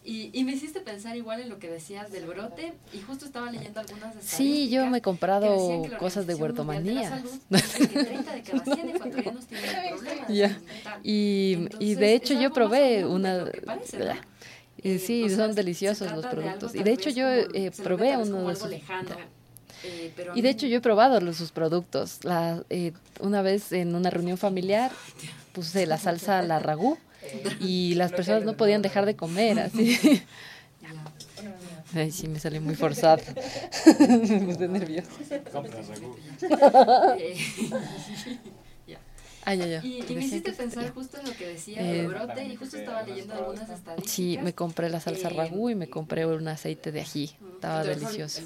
[0.09, 3.51] Y, y me hiciste pensar igual en lo que decías del brote y justo estaba
[3.51, 4.37] leyendo algunas estadísticas.
[4.37, 7.09] Sí, yo me he comprado que cosas de Organización Mundial de la huertomanías.
[7.09, 10.47] Salud dice que 30 de cada 100 ecuatorianos tienen un problema de Ya.
[10.49, 11.01] salud mental.
[11.03, 13.45] Y, de hecho yo probé una...
[13.65, 14.05] parece, ¿no?
[14.83, 16.73] Eh, sí, o sea, son deliciosos los de productos.
[16.73, 18.71] Y de hecho yo eh, probé uno de sus...
[18.71, 22.23] eh, pero Y de mí- hecho yo he probado los, sus productos.
[22.23, 24.91] La, eh, una vez en una reunión familiar
[25.51, 26.97] puse la salsa a la ragú
[27.59, 29.97] y las personas no podían dejar de comer, así.
[31.95, 33.21] Ay, sí, me salió muy forzado.
[33.99, 35.09] me puse nerviosa.
[39.45, 39.81] Ah, ya, ya.
[39.81, 42.75] y, y me hiciste pensar justo en lo que decía Eh, del brote y justo
[42.75, 44.11] estaba leyendo algunas estadísticas.
[44.11, 47.31] Sí, me compré la salsa Eh, ragú y me compré un aceite de ají.
[47.55, 48.41] Estaba delicioso.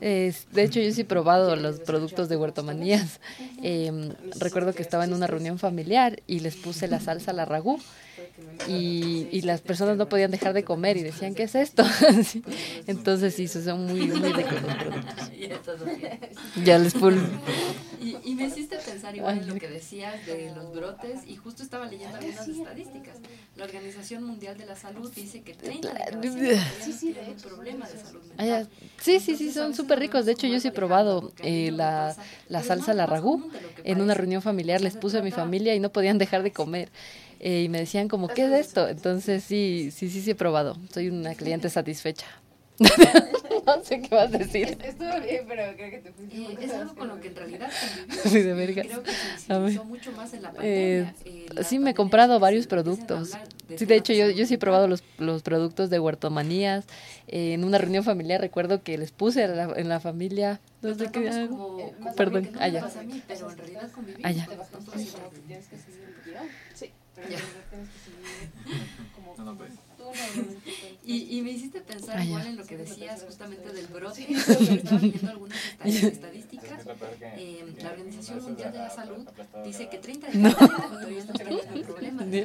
[0.00, 3.20] Es- de hecho, yo sí he probado los productos de Huertomanías.
[3.62, 7.78] Eh, recuerdo que estaba en una reunión familiar y les puse la salsa la ragú
[8.68, 11.84] y, y las personas no podían dejar de comer y decían, ¿qué es esto?
[12.24, 12.42] Sí.
[12.86, 15.30] Entonces sí, son muy, muy ricos los productos.
[16.54, 16.64] Sí.
[16.64, 17.18] Ya les puse...
[18.00, 21.62] Y, y me hiciste pensar igual en lo que decías de los brotes y justo
[21.62, 23.16] estaba leyendo algunas estadísticas.
[23.56, 27.36] La Organización Mundial de la Salud dice que 30 de cada 100 ecuatorianos tienen un
[27.36, 28.68] problema de salud mental.
[29.00, 30.24] Sí, sí, sí, son súper ricos.
[30.24, 32.16] De hecho, yo sí he probado eh, la,
[32.48, 33.50] la salsa la ragú.
[33.84, 36.90] En una reunión familiar les puse a mi familia y no podían dejar de comer.
[37.40, 38.88] Eh, y me decían como, ¿qué es esto?
[38.88, 40.76] Entonces sí, sí, sí, sí he probado.
[40.92, 42.26] Soy una cliente satisfecha.
[43.66, 44.78] no sé qué vas a decir.
[44.82, 47.70] Estuvo bien, pero creo que te fuiste Eh, es algo con lo que en realidad
[47.80, 48.24] convivimos.
[48.32, 48.82] Sí, de verga.
[48.82, 51.16] Creo que se visibilizó mucho más en la Eh, pandemia.
[51.24, 53.32] Eh, la sí, me he comprado varios productos.
[53.68, 56.86] de Sí, de hecho, yo, yo sí he probado los, los productos de Huertomanías.
[57.28, 60.60] Eh, en una reunión familiar recuerdo que les puse en la, en la familia...
[60.82, 61.20] No sé qué
[62.16, 62.80] Perdón, que no ah, me ya.
[62.80, 64.24] pasa a mí, pero en realidad convivimos.
[64.24, 64.46] Ah.
[66.74, 67.38] Sí, pero Ya.
[67.70, 68.50] tienes que seguir
[69.14, 69.72] como No, no, pues.
[71.02, 74.26] Y, y me hiciste pensar Ah, igual en lo que decías justamente del brote.
[74.30, 76.86] Estaba leyendo algunas esta- estadísticas.
[77.32, 79.26] Eh, la Organización Mundial de la Salud
[79.62, 82.40] dice que 30 de cada 100 ecuatorianos tienen un problema de.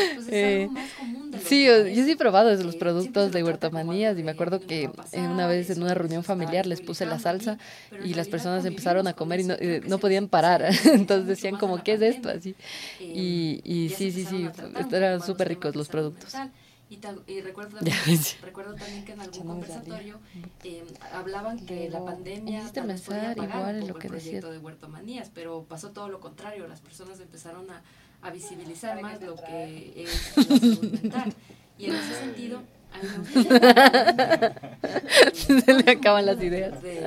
[0.00, 3.32] Entonces es algo más común de lo Sí, que yo, sí he probado siempre productos
[3.32, 7.18] de huertomanías y me acuerdo que una vez en una reunión familiar les puse la
[7.18, 7.58] salsa
[7.98, 11.82] y las personas empezaron a comer y no, eh, no podían parar, entonces decían como,
[11.82, 12.28] ¿qué es esto?
[12.28, 12.56] Así.
[12.98, 14.52] Eh, Y, y sí, sí, sí,
[14.92, 16.44] eran súper los ricos los productos.
[16.90, 20.18] Y, ta- y recuerdo, también, recuerdo también que en algún conversatorio
[20.64, 24.50] eh, hablaban que la pandemia podía apagar igual un en poco lo que el proyecto
[24.52, 27.82] de Huertomanías, pero pasó todo lo contrario, las personas empezaron a,
[28.22, 31.34] a visibilizar más lo que es la salud mental.
[31.78, 32.62] Y en ese sentido,
[32.92, 34.54] a mí me gustaría-
[35.34, 36.82] Se le acaban las ideas.
[36.82, 37.04] de-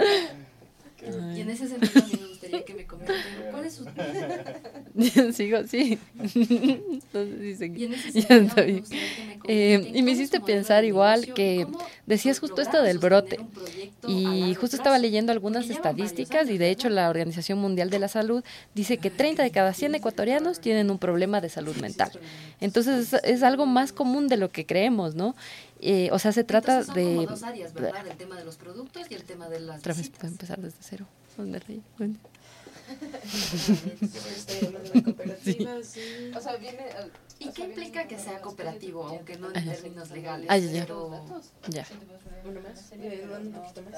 [1.35, 3.15] y en ese sentido a mí me gustaría que me comenten
[3.51, 3.85] cuál es su
[5.33, 5.97] Sigo, sí.
[6.19, 7.73] Entonces sí.
[7.75, 8.83] Y en ese sentido, me me
[9.47, 11.67] Eh, y me hiciste pensar de igual que
[12.05, 13.39] decías justo esto del brote.
[14.07, 18.43] Y justo estaba leyendo algunas estadísticas y de hecho la Organización Mundial de la Salud
[18.75, 22.11] dice que 30 de cada 100 ecuatorianos tienen un problema de salud mental.
[22.59, 25.35] Entonces es, es algo más común de lo que creemos, ¿no?
[25.79, 27.27] Eh, o sea, se trata Entonces son como de...
[27.27, 28.07] dos áreas, ¿verdad?
[28.07, 30.77] El tema de los productos y el tema de las Otra vez puedo empezar desde
[30.81, 31.07] cero.
[31.37, 31.59] ¿Dónde
[35.43, 35.67] sí.
[36.35, 36.85] O sea, viene.
[37.39, 40.47] ¿Y qué implica que sea cooperativo, aunque no en términos legales?
[40.49, 40.81] Ah, ya, ya.
[40.81, 41.09] pero-
[41.67, 41.85] Ya,
[42.45, 42.91] Uno más.
[42.91, 43.93] Un poquito más.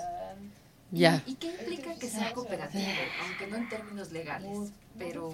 [0.94, 1.24] Ya.
[1.26, 2.84] ¿Y, y qué implica que sea cooperativo,
[3.24, 4.72] aunque no en términos legales?
[4.98, 5.32] Pero...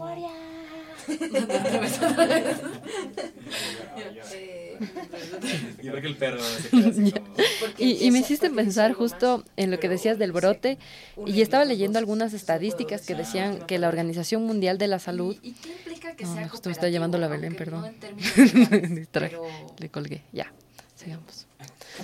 [5.82, 6.40] Yo creo que el perro
[7.78, 10.78] Y, y me hiciste pensar justo en lo que decías del brote
[11.26, 15.54] y estaba leyendo algunas estadísticas que decían que la Organización Mundial de la Salud ¿Y,
[15.54, 17.82] qué implica que sea no, justo me está cooperativo, llamando la Belén, aunque perdón.
[17.82, 19.38] No en términos legales, Distraje.
[19.38, 19.48] pero...
[19.78, 20.22] le colgué.
[20.32, 20.52] Ya,
[20.96, 21.49] sigamos.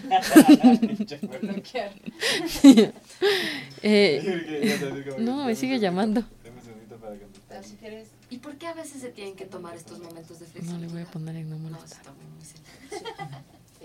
[3.88, 4.90] Eh,
[5.20, 6.24] no, me sigue llamando.
[7.64, 8.10] Si quieres.
[8.30, 10.82] ¿Y por qué a veces se tienen que tomar estos momentos de No flexibilidad?
[10.82, 12.04] le voy a poner en no No, molestar.
[12.42, 12.64] sencillo.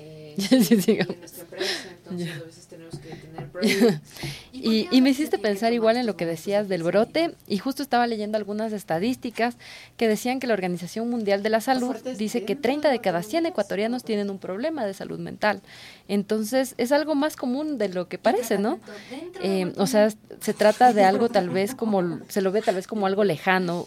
[0.02, 1.14] Eh, sí, y sigamos.
[1.14, 2.34] en nuestra empresa, entonces Ya.
[2.36, 4.00] a veces tenemos que tener break.
[4.52, 6.82] ¿Y por Y, qué a y me hiciste pensar igual en lo que decías del
[6.82, 9.56] brote y justo estaba leyendo algunas estadísticas
[9.96, 13.18] que decían que la Organización Mundial de la Salud dice que dentro 30 de cada
[13.18, 15.60] de 100 las ecuatorianos tienen un problema de salud mental.
[16.08, 18.80] Entonces es algo más común de lo que parece, ¿no?
[19.42, 20.10] Eh, o sea,
[20.40, 23.86] se trata de algo tal vez como, se lo ve tal vez como algo lejano,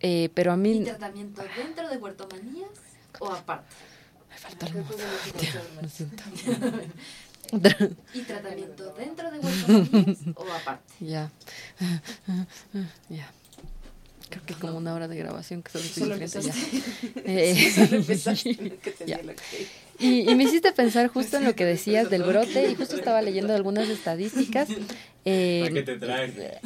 [0.00, 0.84] eh, pero a ¿Y mí...
[0.84, 2.70] tratamiento dentro de huertomanías
[3.20, 3.66] o aparte?
[4.42, 6.22] Falta es de los Lo siento.
[8.14, 10.82] ¿Y tratamiento dentro de huertomanías o aparte?
[11.00, 11.30] Ya.
[13.10, 13.30] Ya.
[14.30, 16.54] Creo que como una hora de grabación que solo estoy Solo ya.
[17.26, 18.08] Eh,
[19.06, 19.20] Ya.
[19.98, 23.20] Y, y me hiciste pensar justo en lo que decías del brote y justo estaba
[23.20, 24.70] leyendo algunas estadísticas.
[25.26, 26.58] eh, ¿Para qué te traje?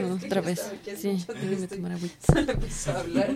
[0.00, 0.62] no, otra vez.
[0.96, 2.16] Sí, y tomar agüita.
[2.32, 3.30] Solo empezó a hablar.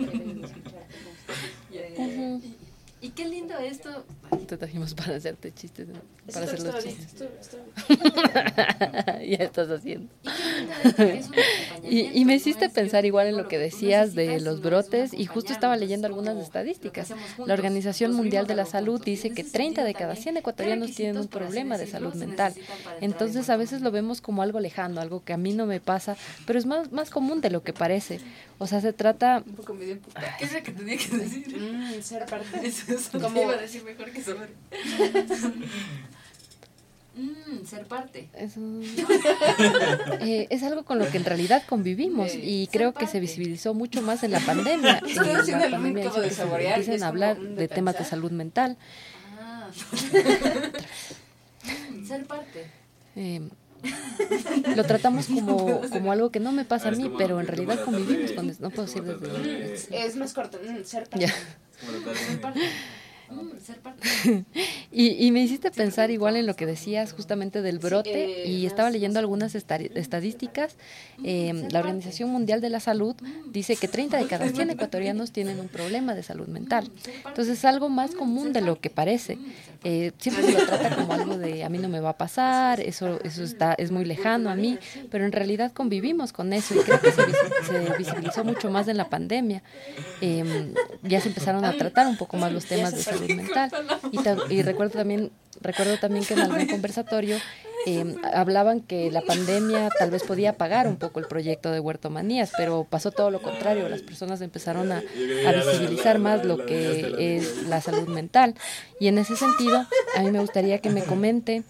[1.97, 2.41] Ujú.
[3.01, 4.05] Y qué lindo esto.
[4.47, 5.99] Te trajimos para hacerte chistes, ¿no?
[6.33, 7.29] para hacer los chistes.
[9.29, 10.11] ya estás haciendo.
[11.83, 15.77] Y me hiciste pensar igual en lo que decías de los brotes y justo estaba
[15.77, 17.13] leyendo algunas estadísticas.
[17.45, 20.39] La Organización Mundial de la Salud dice que ese 30 de cada también, 100 ¿qué
[20.39, 22.53] ecuatorianos tienen un problema de salud mental.
[23.01, 26.17] Entonces a veces lo vemos como algo lejano, algo que a mí no me pasa,
[26.47, 28.19] pero es más, más común de lo que parece.
[28.57, 29.43] O sea, se trata...
[29.45, 29.97] Un poco medio.
[30.39, 31.59] ¿Qué es lo que tenía que decir?
[31.59, 32.45] Mm, ser parte.
[32.67, 34.49] Eso, eso Como- iba a decir mejor que saber.
[37.17, 38.27] Mm, ser parte.
[40.21, 42.39] Eh, es algo con lo que en realidad convivimos Sí.
[42.43, 45.01] y creo que se visibilizó mucho más en la pandemia.
[45.07, 48.77] En la de saborear es a hablar de de temas de salud mental.
[49.39, 49.69] Ah.
[52.05, 52.65] Ser parte.
[53.15, 53.41] Eh,
[54.75, 57.79] lo tratamos como, como algo que no me pasa a Es mí, pero en realidad
[57.83, 58.59] convivimos con eso.
[58.61, 60.05] No puedo decir desde...
[60.05, 60.59] Es más corto.
[60.59, 61.27] mm, ser parte.
[61.83, 62.71] What a better name.
[63.29, 64.07] Mm, ser parte.
[64.97, 68.65] Y, y me hiciste pensar igual en lo que decías justamente del brote eh, y
[68.65, 70.77] estaba leyendo algunas esta- estadísticas.
[71.21, 73.13] Eh, la Organización Mundial de la Salud
[73.51, 76.89] dice que 30 de cada 100 ecuatorianos tienen un problema de salud mental.
[77.27, 79.37] Entonces es algo más común de lo que parece.
[79.83, 82.79] Eh, siempre se lo trata como algo de a mí no me va a pasar,
[82.79, 84.79] eso, eso está, es muy lejano a mí,
[85.11, 87.35] pero en realidad convivimos con eso y creo que se, vis-
[87.67, 89.61] se visibilizó mucho más en la pandemia.
[90.21, 90.73] Eh,
[91.03, 93.71] ya se empezaron a tratar un poco más los temas de salud mental.
[94.49, 95.31] Y, recuerdo también
[95.61, 97.37] recuerdo también que en algún conversatorio
[97.87, 102.09] eh, hablaban que la pandemia tal vez podía apagar un poco el proyecto de Huerto
[102.09, 103.87] Manías, pero pasó todo lo contrario.
[103.87, 104.97] Las personas empezaron a,
[105.47, 108.55] a visibilizar más lo que es la salud mental.
[108.99, 109.85] Y en ese sentido,
[110.17, 111.63] a mí me gustaría que me comenten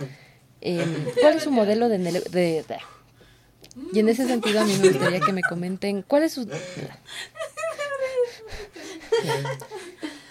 [0.62, 0.84] eh,
[1.22, 2.66] cuál es su modelo de- de-
[3.94, 6.48] y en ese sentido a mí me gustaría que me comenten cuál es su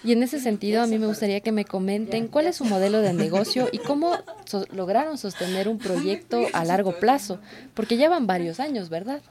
[0.05, 3.01] y en ese sentido a mí me gustaría que me comenten cuál es su modelo
[3.01, 7.39] de negocio y cómo so- lograron sostener un proyecto a largo plazo,
[7.73, 9.21] porque ya van varios años, ¿verdad?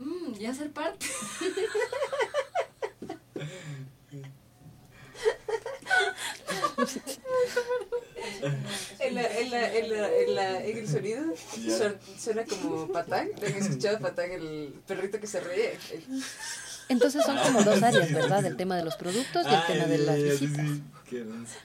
[0.00, 1.06] Mm, ya ser parte.
[9.00, 13.28] En, la, en, la, en, la, en, la, en el sonido suena, suena como patán.
[13.46, 15.78] ¿Han escuchado patán el perrito que se ríe?
[15.92, 16.22] El-
[16.88, 18.44] Entonces son como dos áreas, ¿verdad?
[18.44, 20.66] El tema de los productos y el tema de las visitas.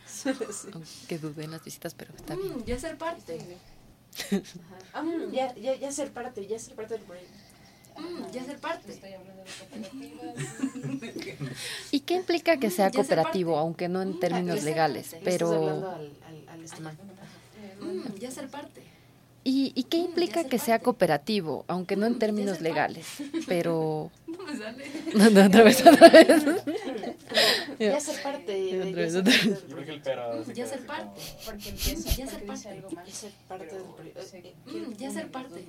[0.08, 0.68] Suena así.
[1.08, 2.58] Que dudé en las visitas, pero está bien.
[2.58, 3.40] Mm, ya ser parte.
[5.02, 7.34] Mm, ya, ya, ya ser parte, ya ser parte del proyecto.
[7.98, 9.00] Mm, ya ser parte.
[11.92, 15.14] ¿Y qué implica que sea cooperativo, aunque no en términos legales?
[15.14, 16.00] Hablando Pero.
[17.82, 18.84] Mm, ya ser parte.
[19.44, 23.08] ¿y, y qué implica que sea cooperativo, aunque no en términos legales?
[23.48, 24.12] Pero
[24.50, 24.86] me sale.
[25.16, 26.44] no, no, otra vez, otra vez.
[27.80, 28.52] Ya ser parte.
[28.52, 29.62] de- Otra ya vez, ser otra parte vez.
[29.62, 30.54] del proyecto.
[30.54, 31.22] Ya ser parte.
[31.46, 32.70] Porque empieza, Ya ser parte.
[32.70, 33.08] algo más.
[33.08, 34.22] Ya ser parte del proyecto.
[34.66, 35.66] Mm, ya ser parte.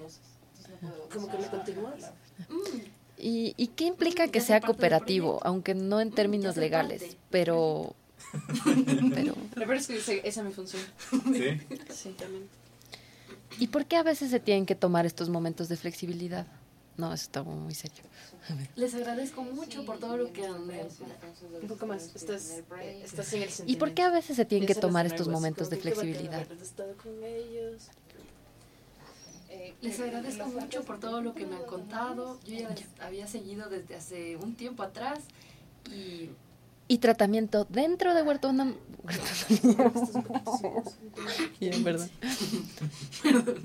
[1.13, 2.11] Como que me continúas.
[2.49, 2.79] Mm,
[3.19, 7.17] ¿Y, y qué implica que sea cooperativo, aunque no en términos ser legales?
[7.31, 7.95] Pero,
[9.15, 10.87] pero, La verdad es que esa me funciona.
[11.11, 11.61] ¿Sí?
[11.95, 12.49] Sí, también.
[13.59, 16.47] ¿y por qué a veces se tienen que tomar estos momentos de flexibilidad?
[16.97, 18.03] No, eso está muy serio.
[18.77, 20.63] Les agradezco mucho por todo lo que han
[21.63, 22.15] Un poco más.
[22.15, 25.29] Estás, eh, estás en el ¿Y por qué a veces se tienen que tomar estos
[25.29, 26.47] momentos de flexibilidad?
[27.23, 27.89] ellos.
[29.83, 32.39] Les agradezco mucho por todo lo que me han contado.
[32.45, 35.21] Yo ya les había seguido desde hace un tiempo atrás
[35.91, 36.31] y
[36.91, 38.53] ¿Y tratamiento dentro de Huerto
[41.61, 42.11] Bien, ¿verdad?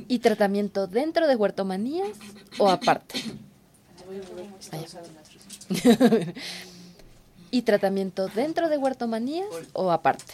[0.07, 2.11] ¿Y tratamiento dentro de Huertomanías
[2.59, 3.19] o aparte?
[4.71, 4.83] Ah.
[7.51, 10.33] ¿Y tratamiento dentro de Huertomanías o aparte?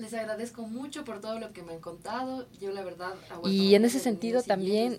[0.00, 2.46] les agradezco mucho por todo lo que me han contado.
[2.60, 3.14] Yo la verdad...
[3.30, 4.96] Huerto Y en Manías ese sentido también,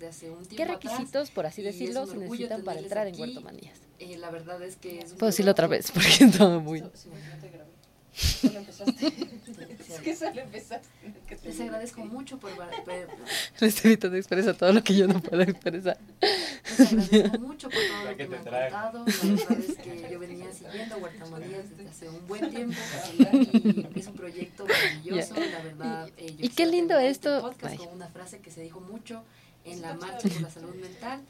[0.56, 3.22] ¿qué requisitos, por así decirlo, se necesitan para entrar en aquí.
[3.22, 3.78] Huertomanías?
[3.98, 6.82] Eh, la verdad es que es un Puedo decirlo otra vez porque estaba muy...
[8.14, 9.12] Solo empezaste.
[9.96, 10.88] Es que solo empezaste.
[11.44, 12.50] Les agradezco mucho por
[13.60, 15.98] Les evito de expresar todo lo que yo no puedo expresar.
[16.78, 19.04] Les agradezco mucho por todo lo que que me han contado.
[19.06, 22.76] La verdad es que yo venía siguiendo Huerta Manías desde hace un buen tiempo
[23.94, 26.08] y es un proyecto maravilloso, la verdad.
[26.16, 28.80] eh, yo Y qué lindo terminar esto- Este podcast con una frase que se dijo
[28.80, 29.22] mucho
[29.64, 31.20] en la marcha por la salud mental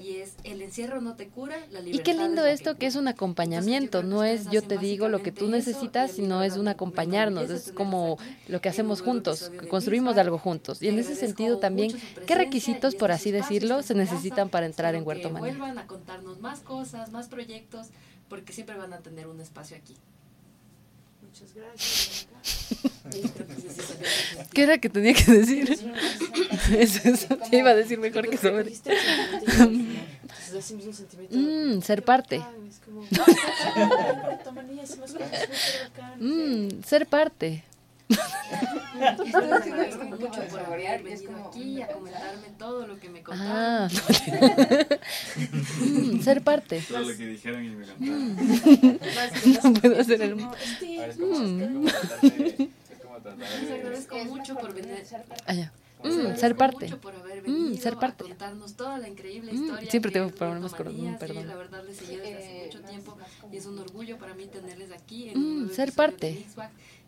[0.00, 2.86] y es el encierro no te cura, la libertad Y qué lindo es esto que
[2.86, 3.02] es cura".
[3.02, 6.68] un acompañamiento, no que es yo te digo lo que tú necesitas, sino es un
[6.68, 8.18] acompañarnos, es como
[8.48, 10.82] lo que hacemos juntos, de construimos algo juntos.
[10.82, 11.92] Y en ese sentido también,
[12.26, 15.50] ¿qué requisitos, por así decirlo, se necesitan para entrar en Huerto que Manía?
[15.50, 17.88] vuelvan a contarnos más cosas, más proyectos,
[18.28, 19.96] porque siempre van a tener un espacio aquí.
[21.22, 22.26] Muchas gracias.
[24.52, 25.70] ¿Qué era que tenía que decir?
[26.78, 28.72] Eso, eso, te iba a decir mejor que sobre.
[30.50, 31.36] Entonces así mismo sentimiento.
[31.36, 32.36] Mm, ser parte.
[32.68, 33.06] es como
[36.84, 37.62] ser parte.
[38.10, 44.88] Les agradezco mucho por haber venido aquí a comentarme todo lo que me Ah, contaron.
[45.80, 46.82] Mm, ser parte.
[46.88, 48.98] Todo lo que dijeron y me contaron.
[49.62, 50.32] No puedo hacer el...
[50.42, 52.48] A ver, es como, es como tratar de...
[52.48, 53.74] Es como tratar Les de...
[53.74, 55.04] agradezco mucho por venir.
[55.46, 55.72] Ah, ya.
[56.02, 56.86] Mm, ser parte.
[56.86, 58.24] mucho por haber haber Mm, ser parte.
[58.24, 59.90] a contarnos toda la increíble Mm, historia.
[59.90, 60.86] siempre tengo problemas con-
[61.18, 61.42] perdón.
[61.42, 63.16] Yo, la verdad, les seguí desde hace mucho tiempo
[63.52, 66.26] y es un orgullo para mí tenerles aquí en Mm, un nuevo ser parte.
[66.32, 66.46] de.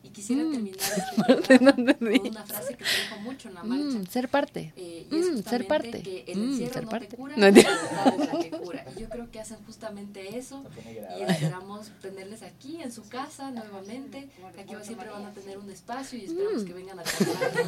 [0.04, 0.76] Y quisiera Mm, terminar
[1.28, 3.84] este con una frase que se dijo mucho en la marcha.
[3.98, 4.72] Mm, ser parte.
[4.76, 6.02] Eh, y es Mm, ser parte.
[6.02, 7.06] que el Mm, encierro ser no parte.
[7.06, 7.70] te cura, No, la entiendo.
[7.72, 8.84] libertad es la que cura.
[8.96, 10.64] Y yo creo que hacen justamente eso
[11.18, 14.28] y esperamos tenerles aquí en su casa nuevamente.
[14.58, 16.66] Aquí siempre van a tener un espacio y esperamos Mm.
[16.66, 17.62] que vengan a contar de,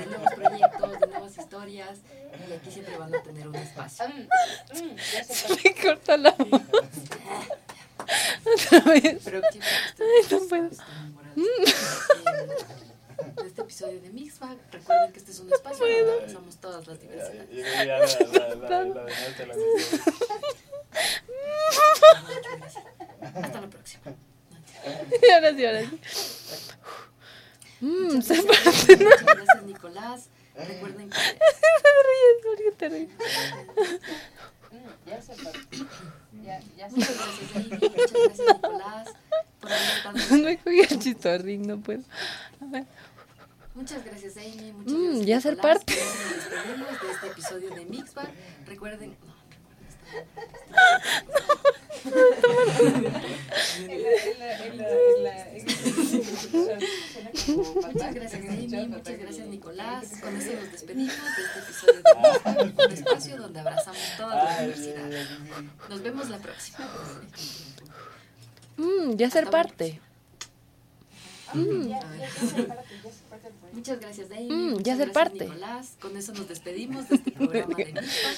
[0.00, 1.98] de nuevos proyectos, de nuevas historias
[2.48, 4.04] y aquí siempre van a tener un espacio.
[5.64, 6.60] Me corta la voz.
[8.44, 9.26] Otra vez.
[9.26, 9.42] Ay,
[10.30, 10.70] no puedo.
[11.38, 16.86] Eh, de este episodio de Mixbag, recuerden que este es un espacio donde abrazamos todas
[16.86, 17.48] las diversidades.
[23.34, 24.14] Hasta la próxima.
[25.22, 26.00] Y ahora sí, ahora sí.
[27.80, 29.04] Mm, Muchas ser gracias, parte.
[29.04, 30.28] muchas gracias, Nicolás.
[30.56, 31.22] Recuerden que Te
[32.08, 33.10] ríes, porque te ríes.
[35.06, 35.78] Ya se parte.
[36.44, 39.08] Ya, ya se muchas gracias, Amy, muchas gracias, Nicolás.
[40.30, 42.02] No cogí el chistorrín, no puedo.
[42.60, 42.84] A ver.
[43.74, 44.72] Muchas gracias, Amy.
[44.72, 45.26] Muchas Mm, gracias.
[45.26, 45.76] ya ser Nicolás.
[45.78, 45.94] parte.
[45.94, 48.28] Nos despedimos de este episodio de Mixbag.
[48.66, 49.16] Recuerden.
[56.52, 58.86] No, Muchas gracias, Amy.
[58.88, 60.04] Muchas gracias, Nicolás.
[60.20, 64.60] Con eso nos despedimos de este episodio de Mixbag, un espacio donde abrazamos toda la
[64.62, 65.10] diversidad.
[65.88, 66.78] Nos vemos la próxima.
[68.78, 70.00] Mm, ya ser parte.
[71.54, 71.90] Mm,
[73.72, 74.28] Muchas gracias.
[74.30, 75.44] Mm, Muchas ya ser gracias, parte.
[75.46, 75.96] Nicolás.
[76.00, 78.36] Con eso nos despedimos de este programa de Mixbag,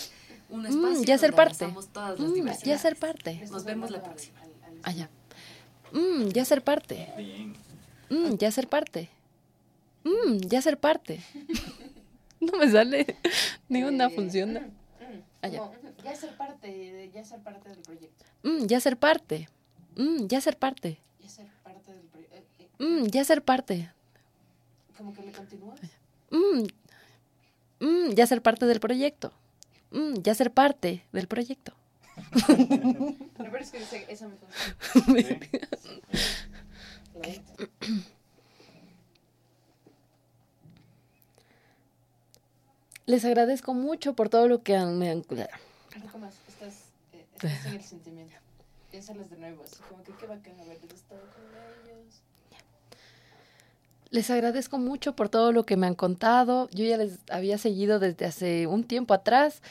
[0.51, 1.75] un Mm, espacio ya ser donde parte.
[1.93, 3.47] todas las Mm, ya ser parte.
[3.51, 4.39] Nos vemos la próxima.
[4.83, 5.09] Allá.
[5.93, 7.09] Mm, ya ser parte.
[8.11, 9.09] Mm, ya ser parte.
[10.05, 11.21] Mm, ya ser parte.
[12.41, 13.17] No me sale
[13.69, 14.69] ni una funciona.
[15.43, 15.71] Allá.
[16.05, 18.25] Ya ser parte, ya ser parte del proyecto.
[18.43, 19.49] Mm, ya ser parte.
[19.97, 20.99] Mm, ya ser parte.
[21.21, 22.65] Ya ser parte del proyecto.
[22.79, 23.91] Mm, ya ser parte.
[24.97, 25.81] Como que le continúas.
[26.31, 26.65] Mm,
[27.85, 29.33] mm, ya ser parte del proyecto.
[29.91, 31.73] Mm, ya ser parte del proyecto.
[32.49, 35.39] Lo peor es que esa me funciona.
[37.15, 37.39] Otra.
[43.07, 45.19] Les agradezco mucho por todo lo que han- me han...
[45.19, 46.35] Un poco más.
[46.49, 46.75] Estás,
[47.13, 48.35] eh, estás en el sentimiento.
[48.91, 49.63] Piénsales de nuevo.
[49.63, 51.45] Así como que qué bacán haber estado con
[51.91, 52.23] ellos.
[54.11, 56.69] Les agradezco mucho por todo lo que me han contado.
[56.71, 59.63] Yo ya les había seguido desde hace un tiempo atrás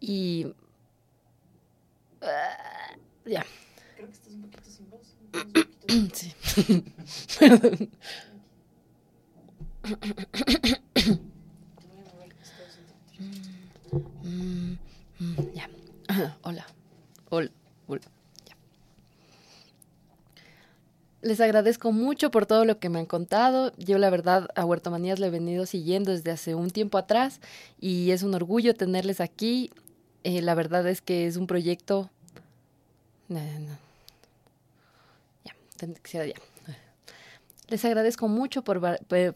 [0.00, 0.46] y...
[2.20, 3.44] Ah, ya,
[3.96, 5.14] Creo que estás un poquito sin voz.
[5.22, 5.76] un poquito-
[6.14, 6.34] sí.
[7.38, 7.90] Perdón.
[9.82, 9.96] Te voy
[11.98, 12.96] a mover los dedos en tu-
[14.24, 14.76] Mm,
[15.20, 15.70] mm, ya.
[16.42, 16.66] Hola.
[17.30, 17.50] Hola.
[17.86, 18.00] Hola.
[18.44, 18.54] Ya.
[21.26, 23.72] Les agradezco mucho por todo lo que me han contado.
[23.78, 27.40] Yo la verdad a Huertomanías le he venido siguiendo desde hace un tiempo atrás
[27.80, 29.72] y es un orgullo tenerles aquí.
[30.22, 32.10] Eh, la verdad es que es un proyecto...
[33.28, 33.76] No, no.
[36.12, 36.34] Ya, ya.
[37.66, 38.80] Les agradezco mucho por...
[38.80, 39.34] por-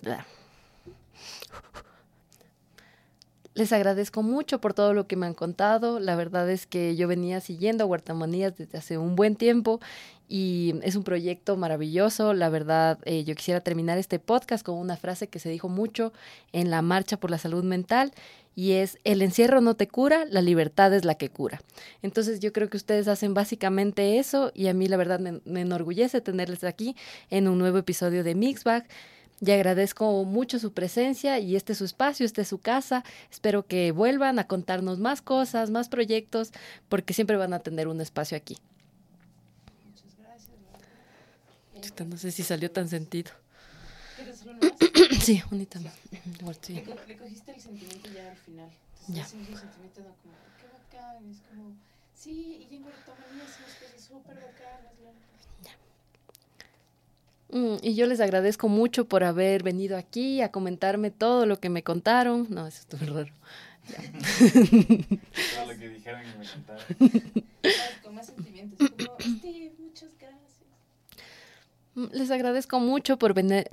[3.55, 5.98] Les agradezco mucho por todo lo que me han contado.
[5.98, 9.81] La verdad es que yo venía siguiendo a desde hace un buen tiempo
[10.28, 12.32] y es un proyecto maravilloso.
[12.32, 16.12] La verdad, eh, yo quisiera terminar este podcast con una frase que se dijo mucho
[16.52, 18.12] en la Marcha por la Salud Mental
[18.55, 21.60] y es, el encierro no te cura, la libertad es la que cura.
[22.02, 25.62] Entonces yo creo que ustedes hacen básicamente eso y a mí la verdad me, me
[25.62, 26.94] enorgullece tenerles aquí
[27.31, 28.86] en un nuevo episodio de Mixbag.
[29.43, 33.05] Y agradezco mucho su presencia y este es su espacio, este es su casa.
[33.31, 36.53] Espero que vuelvan a contarnos más cosas, más proyectos,
[36.91, 38.59] porque siempre van a tener un espacio aquí.
[39.87, 42.09] Muchas gracias.
[42.09, 43.31] No sé si salió tan sentido.
[44.17, 44.73] ¿Quieres hacerlo más?
[45.21, 45.43] Sí,
[46.62, 46.75] sí.
[46.75, 48.69] Le, co- le cogiste el sentimiento ya al final.
[49.09, 49.39] Entonces, Ya.
[49.39, 49.39] ya.
[49.53, 51.31] el sentimiento no como, qué bacán.
[51.31, 51.73] Es como,
[52.15, 54.93] sí, y en Guaratomanía hacemos cosas súper bacanas.
[57.52, 61.68] Mm, y yo les agradezco mucho por haber venido aquí a comentarme todo lo que
[61.68, 62.47] me contaron.
[62.51, 63.32] No, eso estuvo raro.
[63.90, 66.85] Todo lo que dijeron y me contaron.
[67.62, 67.98] ¿Sabes?
[68.05, 68.89] Con más sentimientos.
[68.90, 70.40] Como, Steve, muchas gracias.
[71.94, 73.68] Mm, Les agradezco mucho por venir.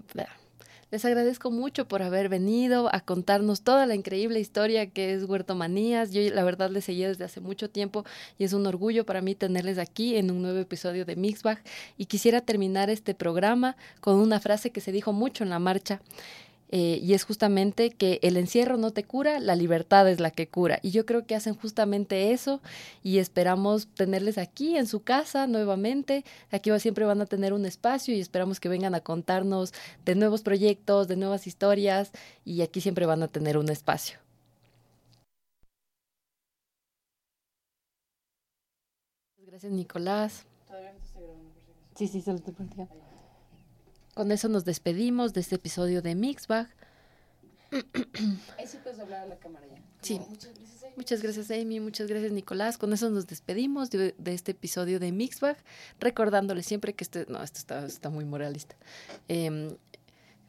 [0.97, 6.09] Les agradezco mucho por haber venido a contarnos toda la increíble historia que es Huertomanías.
[6.09, 8.03] Yo la verdad les seguí desde hace mucho tiempo
[8.39, 11.61] y es un orgullo para mí tenerles aquí en un nuevo episodio de Mixbag.
[11.99, 16.01] Y quisiera terminar este programa con una frase que se dijo mucho en la marcha
[16.69, 20.47] eh, y es justamente que el encierro no te cura, la libertad es la que
[20.47, 20.79] cura.
[20.81, 22.61] Y yo creo que hacen justamente eso
[23.03, 26.25] y esperamos tenerles aquí en su casa nuevamente.
[26.51, 29.73] Aquí va, siempre van a tener un espacio y esperamos que vengan a contarnos
[30.05, 32.11] de nuevos proyectos, de nuevas historias
[32.43, 34.19] y aquí siempre van a tener un espacio.
[39.45, 40.45] Gracias, Nicolás.
[41.95, 42.93] Sí, sí, se lo estoy planteando.
[44.17, 46.67] Con eso nos despedimos de este episodio de Mixbag.
[48.57, 49.79] Ahí sí puedes hablar a la cámara ya.
[50.01, 50.19] Sí.
[50.27, 50.95] Muchas gracias, Amy.
[50.95, 51.79] Muchas gracias, Amy.
[51.79, 52.79] Muchas gracias, Nicolás.
[52.79, 55.55] Con eso nos despedimos de, de este episodio de Mixbag.
[55.99, 57.27] Recordándoles siempre que este.
[57.29, 58.75] No, esto está, está muy moralista.
[59.27, 59.77] Eh,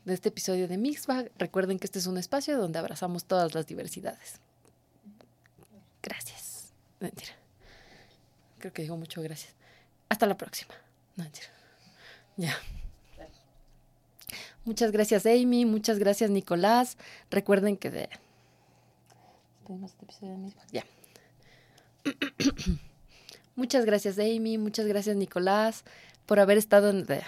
[0.07, 1.31] de este episodio de Mixbag.
[1.37, 4.41] Recuerden que este es un espacio donde abrazamos todas las diversidades.
[6.03, 6.73] Gracias.
[7.01, 7.33] Mentira.
[8.61, 9.53] Creo que digo mucho gracias.
[10.09, 10.73] Hasta la próxima.
[11.17, 11.49] No, mentira.
[12.39, 12.57] Ya.
[14.69, 15.65] Muchas gracias, Amy.
[15.65, 16.99] Muchas gracias, Nicolás.
[17.31, 18.11] Recuerden que de.
[19.87, 20.67] Este episodio de Mixbag.
[20.71, 20.85] Ya.
[23.57, 24.59] Muchas gracias, Amy.
[24.59, 25.85] Muchas gracias, Nicolás,
[26.27, 27.05] por haber estado en.
[27.07, 27.23] de-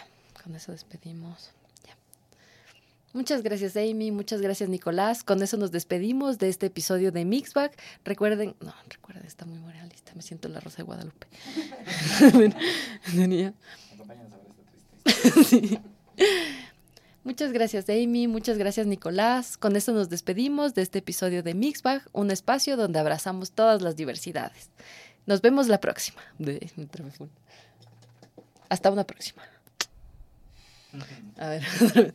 [0.45, 1.51] Con eso despedimos.
[1.87, 1.97] Ya.
[3.15, 4.11] Muchas gracias, Amy.
[4.11, 5.25] Muchas gracias, Nicolás.
[5.25, 7.73] Con eso nos despedimos de este episodio de Mixbag.
[8.05, 8.55] Recuerden.
[8.61, 10.13] No, recuerden, está muy moralista.
[10.15, 11.27] Me siento la Rosa de Guadalupe.
[13.17, 13.55] Tenía-
[13.95, 15.79] Acompáñanos a ver esta triste Sí.
[17.23, 18.29] Muchas gracias, Amy.
[18.29, 19.59] Muchas gracias, Nicolás.
[19.59, 23.97] Con esto nos despedimos de este episodio de Mixbag, un espacio donde abrazamos todas las
[23.97, 24.71] diversidades.
[25.27, 26.23] Nos vemos la próxima.
[28.71, 29.43] Hasta una próxima.
[31.39, 32.15] A ver.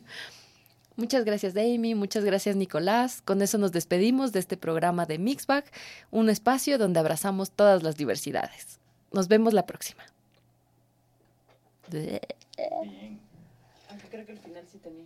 [0.96, 1.94] Muchas gracias, Amy.
[1.94, 3.22] Muchas gracias, Nicolás.
[3.22, 5.64] Con eso nos despedimos de este programa de Mixbag,
[6.10, 8.80] un espacio donde abrazamos todas las diversidades.
[9.12, 10.02] Nos vemos la próxima.
[14.16, 15.04] Creo que al final sí tenía.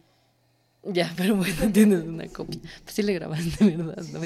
[0.85, 2.61] Ya, pero bueno, tienes una copia.
[2.85, 4.05] Pues sí le grabaste, ¿verdad?
[4.13, 4.21] No.